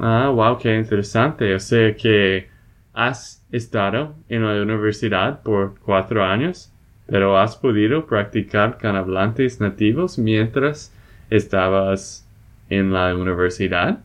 Ah, 0.00 0.30
wow, 0.34 0.56
qué 0.56 0.74
interesante. 0.74 1.54
O 1.54 1.60
sea 1.60 1.94
que 1.94 2.48
has 2.94 3.44
estado 3.52 4.14
en 4.30 4.46
la 4.46 4.62
universidad 4.62 5.42
por 5.42 5.78
cuatro 5.78 6.24
años, 6.24 6.72
pero 7.06 7.38
has 7.38 7.56
podido 7.56 8.06
practicar 8.06 8.78
con 8.78 8.96
hablantes 8.96 9.60
nativos 9.60 10.18
mientras 10.18 10.92
estabas 11.30 12.26
en 12.68 12.92
la 12.92 13.14
universidad. 13.14 14.00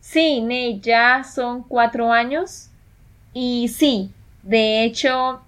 Sí, 0.00 0.40
Nate, 0.40 0.80
ya 0.80 1.24
son 1.24 1.62
cuatro 1.62 2.12
años 2.12 2.70
y 3.34 3.68
sí, 3.68 4.10
de 4.42 4.84
hecho 4.84 5.40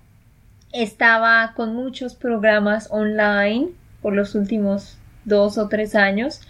estaba 0.72 1.52
con 1.56 1.74
muchos 1.74 2.14
programas 2.14 2.88
online 2.90 3.68
por 4.02 4.14
los 4.14 4.34
últimos 4.34 4.98
dos 5.24 5.58
o 5.58 5.68
tres 5.68 5.94
años 5.94 6.42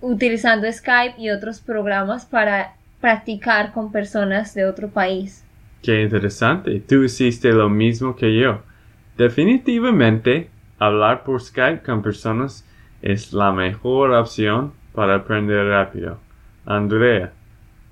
utilizando 0.00 0.70
Skype 0.70 1.14
y 1.18 1.30
otros 1.30 1.60
programas 1.60 2.26
para 2.26 2.74
practicar 3.00 3.72
con 3.72 3.92
personas 3.92 4.54
de 4.54 4.66
otro 4.66 4.88
país. 4.88 5.44
Qué 5.82 6.02
interesante. 6.02 6.80
Tú 6.80 7.04
hiciste 7.04 7.52
lo 7.52 7.68
mismo 7.68 8.16
que 8.16 8.38
yo. 8.38 8.62
Definitivamente, 9.16 10.50
hablar 10.78 11.22
por 11.22 11.40
Skype 11.40 11.82
con 11.82 12.02
personas 12.02 12.66
es 13.00 13.32
la 13.32 13.52
mejor 13.52 14.12
opción 14.12 14.72
para 14.92 15.16
aprender 15.16 15.66
rápido. 15.66 16.18
Andrea, 16.66 17.32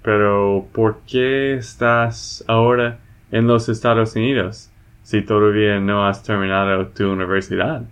pero 0.03 0.67
¿por 0.73 1.01
qué 1.07 1.55
estás 1.55 2.45
ahora 2.49 2.99
en 3.31 3.47
los 3.47 3.69
Estados 3.69 4.17
Unidos 4.17 4.71
si 5.03 5.23
todavía 5.23 5.79
no 5.79 6.07
has 6.07 6.23
terminado 6.23 6.89
tu 6.89 7.13
universidad? 7.13 7.83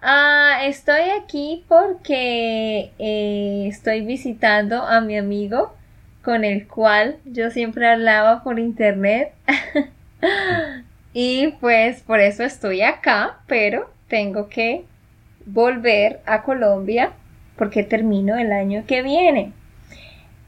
Ah, 0.00 0.60
estoy 0.64 1.10
aquí 1.20 1.64
porque 1.68 2.92
eh, 2.98 3.66
estoy 3.66 4.02
visitando 4.02 4.82
a 4.82 5.00
mi 5.00 5.16
amigo 5.18 5.74
con 6.22 6.44
el 6.44 6.68
cual 6.68 7.16
yo 7.24 7.50
siempre 7.50 7.88
hablaba 7.88 8.44
por 8.44 8.58
internet. 8.58 9.32
y 11.12 11.48
pues 11.60 12.02
por 12.02 12.20
eso 12.20 12.44
estoy 12.44 12.82
acá, 12.82 13.40
pero 13.46 13.90
tengo 14.08 14.48
que 14.48 14.84
volver 15.46 16.20
a 16.26 16.42
Colombia 16.42 17.12
porque 17.56 17.82
termino 17.82 18.36
el 18.36 18.52
año 18.52 18.84
que 18.86 19.02
viene. 19.02 19.52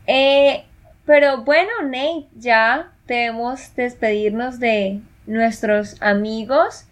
Eh, 0.07 0.65
pero 1.05 1.43
bueno, 1.45 1.71
Nate, 1.83 2.27
ya 2.37 2.93
debemos 3.07 3.75
despedirnos 3.75 4.61
de 4.61 5.01
nuestros 5.27 6.01
amigos. 6.01 6.87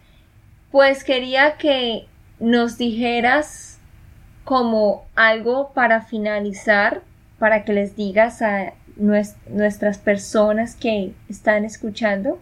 Pues 0.71 1.05
quería 1.05 1.57
que 1.57 2.07
nos 2.41 2.79
dijeras 2.79 3.79
como 4.45 5.07
algo 5.15 5.73
para 5.73 6.03
finalizar, 6.03 7.03
para 7.39 7.65
que 7.65 7.73
les 7.73 7.97
digas 7.97 8.43
a 8.43 8.73
nuestras 8.97 9.99
personas 9.99 10.75
que 10.75 11.13
están 11.29 11.65
escuchando, 11.65 12.41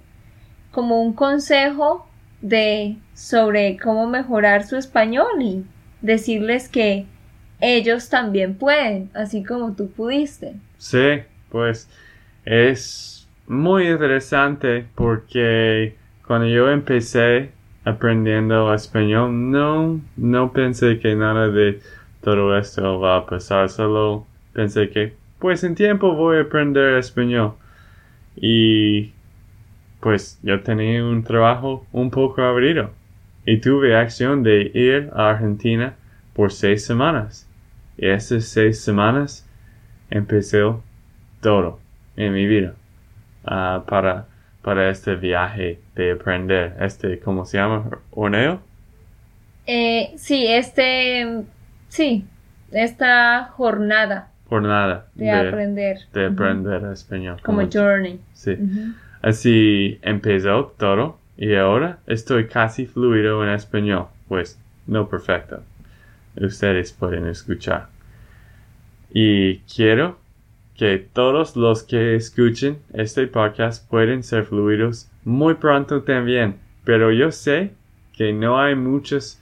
como 0.77 1.01
un 1.01 1.15
consejo 1.15 2.07
de 2.43 2.99
sobre 3.15 3.79
cómo 3.83 4.07
mejorar 4.07 4.67
su 4.67 4.77
español 4.77 5.41
y 5.41 5.65
decirles 6.03 6.69
que 6.69 7.07
ellos 7.63 8.11
también 8.11 8.57
pueden, 8.57 9.09
así 9.15 9.43
como 9.43 9.75
tú 9.75 9.91
pudiste. 9.91 10.57
Sí, 10.77 11.23
pues 11.49 11.89
es 12.45 13.27
muy 13.47 13.89
interesante 13.89 14.85
porque 14.95 15.97
cuando 16.27 16.47
yo 16.47 16.69
empecé 16.71 17.53
aprendiendo 17.87 18.75
español, 18.75 19.51
no, 19.51 19.99
no 20.19 20.53
pensé 20.53 20.99
que 20.99 21.17
nada 21.17 21.49
de 21.49 21.81
todo 22.21 22.55
esto 22.59 23.01
va 23.01 23.17
a 23.17 23.25
pasar, 23.25 23.71
solo 23.71 24.27
pensé 24.53 24.91
que 24.91 25.15
pues 25.39 25.65
en 25.65 25.75
tiempo 25.75 26.13
voy 26.13 26.37
a 26.37 26.43
aprender 26.43 26.99
español. 26.99 27.55
Y 28.39 29.15
pues 30.07 30.39
yo 30.45 30.63
tenía 30.63 31.05
un 31.05 31.25
trabajo 31.25 31.85
un 31.91 32.13
poco 32.13 32.41
aburrido 32.41 32.93
y 33.45 33.57
tuve 33.61 33.97
acción 33.97 34.45
de 34.45 34.71
ir 34.73 35.11
a 35.13 35.31
Argentina 35.31 35.97
por 36.33 36.53
seis 36.53 36.87
semanas. 36.87 37.51
Y 37.99 38.07
esas 38.07 38.45
seis 38.45 38.81
semanas 38.81 39.45
empecé 40.09 40.61
todo 41.41 41.81
en 42.17 42.33
mi 42.35 42.47
vida 42.47 42.75
ah, 43.47 43.83
para, 43.89 44.27
para 44.63 44.91
este 44.91 45.17
viaje 45.17 45.81
de 45.97 46.13
aprender. 46.13 46.77
Este, 46.79 47.19
¿cómo 47.19 47.45
se 47.45 47.59
llama? 47.59 47.91
¿Horneo? 48.13 48.61
Eh, 49.67 50.13
sí, 50.19 50.47
este, 50.47 51.43
sí, 51.89 52.25
esta 52.71 53.47
jornada. 53.57 54.29
Jornada. 54.49 55.09
De, 55.17 55.33
aprender. 55.33 55.99
De 56.13 56.27
aprender 56.27 56.85
español. 56.93 57.41
Como, 57.43 57.69
journey. 57.69 58.21
Sí. 58.35 58.57
Así 59.23 59.99
empezó 60.03 60.75
todo 60.79 61.19
y 61.37 61.55
ahora 61.55 61.99
estoy 62.07 62.47
casi 62.47 62.87
fluido 62.87 63.43
en 63.45 63.51
español. 63.51 64.07
Pues 64.29 64.59
no 64.87 65.09
perfecto. 65.09 65.63
Ustedes 66.37 66.93
pueden 66.93 67.27
escuchar. 67.27 67.89
Y 69.11 69.59
quiero 69.61 70.19
que 70.77 70.99
todos 70.99 71.57
los 71.57 71.83
que 71.83 72.17
escuchen 72.17 72.79
este 72.93 73.27
podcast 73.27 73.89
pueden 73.89 74.23
ser 74.23 74.45
fluidos 74.45 75.11
muy 75.25 75.55
pronto 75.55 76.03
también. 76.03 76.57
Pero 76.85 77.13
yo 77.13 77.33
sé 77.33 77.73
que 78.13 78.33
no 78.33 78.61
hay 78.61 78.75
muchos 78.75 79.41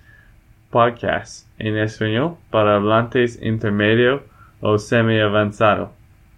podcasts 0.70 1.48
en 1.58 1.76
español 1.76 2.36
para 2.50 2.76
hablantes 2.76 3.40
intermedio 3.42 4.22
o 4.60 4.78
semi 4.78 5.18
avanzado. 5.20 5.92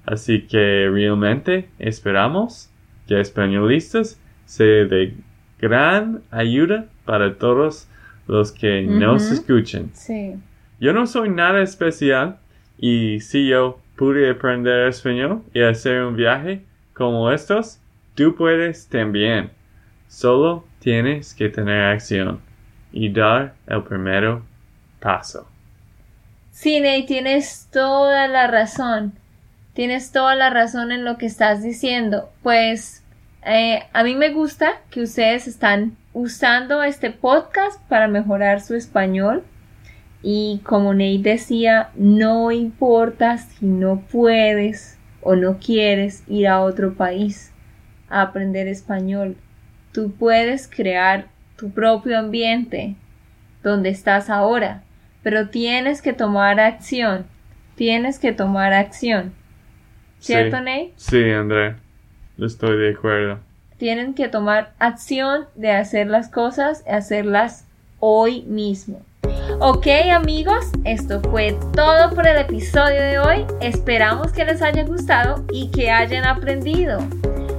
Así 0.05 0.43
que 0.43 0.89
realmente 0.91 1.69
esperamos 1.79 2.71
que 3.07 3.21
españolistas 3.21 4.21
sea 4.45 4.85
de 4.85 5.15
gran 5.61 6.23
ayuda 6.31 6.87
para 7.05 7.35
todos 7.37 7.89
los 8.27 8.53
que 8.53 8.83
nos 8.83 9.31
escuchen. 9.31 9.91
Sí. 9.95 10.35
Yo 10.81 10.93
no 10.93 11.07
soy 11.07 11.31
nada 11.31 11.63
especial 11.63 12.39
y 12.79 13.21
si 13.21 13.49
yo 13.49 13.81
pude 13.97 14.31
aprender 14.31 14.89
español 14.89 15.43
y 15.55 15.63
hacer 15.63 16.03
un 16.03 16.17
viaje 16.17 16.63
como 16.93 17.31
estos, 17.31 17.81
tú 18.15 18.35
puedes 18.35 18.89
también. 18.89 19.51
Solo 20.09 20.65
tienes 20.81 21.35
que 21.35 21.49
tener 21.49 21.83
acción. 21.83 22.41
y 22.93 23.11
dar 23.11 23.55
el 23.67 23.83
primero 23.83 24.43
paso. 25.01 25.47
Sí, 26.51 26.81
Ney, 26.81 27.05
tienes 27.05 27.69
toda 27.71 28.27
la 28.29 28.47
razón. 28.47 29.13
Tienes 29.77 30.11
toda 30.11 30.35
la 30.37 30.49
razón 30.49 30.91
en 30.91 31.05
lo 31.05 31.19
que 31.19 31.27
estás 31.27 31.63
diciendo. 31.63 32.33
Pues 32.43 33.05
eh, 33.45 33.83
a 33.93 34.05
mí 34.05 34.15
me 34.15 34.31
gusta 34.31 34.81
que 34.89 35.03
ustedes 35.03 35.47
están 35.47 35.99
usando 36.15 36.83
este 36.83 37.11
podcast 37.11 37.79
para 37.83 38.09
mejorar 38.09 38.63
su 38.63 38.75
español. 38.75 39.45
Y 40.23 40.63
como 40.65 40.95
Ney 40.95 41.19
decía, 41.19 41.91
no 41.95 42.53
importa 42.53 43.37
si 43.37 43.67
no 43.67 44.01
puedes 44.11 44.97
o 45.21 45.37
no 45.37 45.59
quieres 45.59 46.25
ir 46.27 46.49
a 46.49 46.63
otro 46.63 46.95
país 46.95 47.53
a 48.09 48.23
aprender 48.23 48.69
español. 48.69 49.37
Tú 49.93 50.11
puedes 50.11 50.69
crear 50.69 51.27
tu 51.59 51.71
propio 51.71 52.19
ambiente 52.19 52.97
donde 53.63 53.91
estás 53.91 54.31
ahora, 54.31 54.85
pero 55.23 55.51
tienes 55.51 56.01
que 56.01 56.15
tomar 56.15 56.61
acción. 56.61 57.27
Tienes 57.75 58.19
que 58.19 58.33
tomar 58.33 58.73
acción. 58.73 59.35
¿Cierto, 60.21 60.59
sí. 60.59 60.63
Ney? 60.65 60.95
Sí, 60.97 61.31
André. 61.31 61.77
Estoy 62.39 62.77
de 62.79 62.91
acuerdo. 62.91 63.39
Tienen 63.79 64.15
que 64.15 64.29
tomar 64.29 64.73
acción 64.79 65.47
de 65.55 65.73
hacer 65.73 66.07
las 66.07 66.29
cosas, 66.29 66.85
hacerlas 66.89 67.67
hoy 68.01 68.43
mismo. 68.43 69.01
Ok 69.61 69.87
amigos, 70.13 70.67
esto 70.85 71.21
fue 71.21 71.57
todo 71.75 72.15
por 72.15 72.27
el 72.27 72.39
episodio 72.39 73.01
de 73.01 73.19
hoy. 73.19 73.47
Esperamos 73.61 74.33
que 74.33 74.45
les 74.45 74.63
haya 74.63 74.85
gustado 74.85 75.45
y 75.53 75.71
que 75.71 75.91
hayan 75.91 76.25
aprendido. 76.25 76.99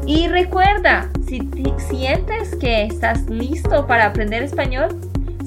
Y 0.06 0.28
recuerda, 0.28 1.10
si 1.28 1.50
sientes 1.90 2.56
que 2.56 2.84
estás 2.86 3.30
listo 3.30 3.86
para 3.88 4.06
aprender 4.06 4.44
español, 4.44 4.90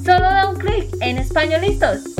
solo 0.04 0.20
da 0.20 0.50
un 0.50 0.56
clic 0.56 0.86
en 1.00 1.18
Españolistos. 1.18 2.19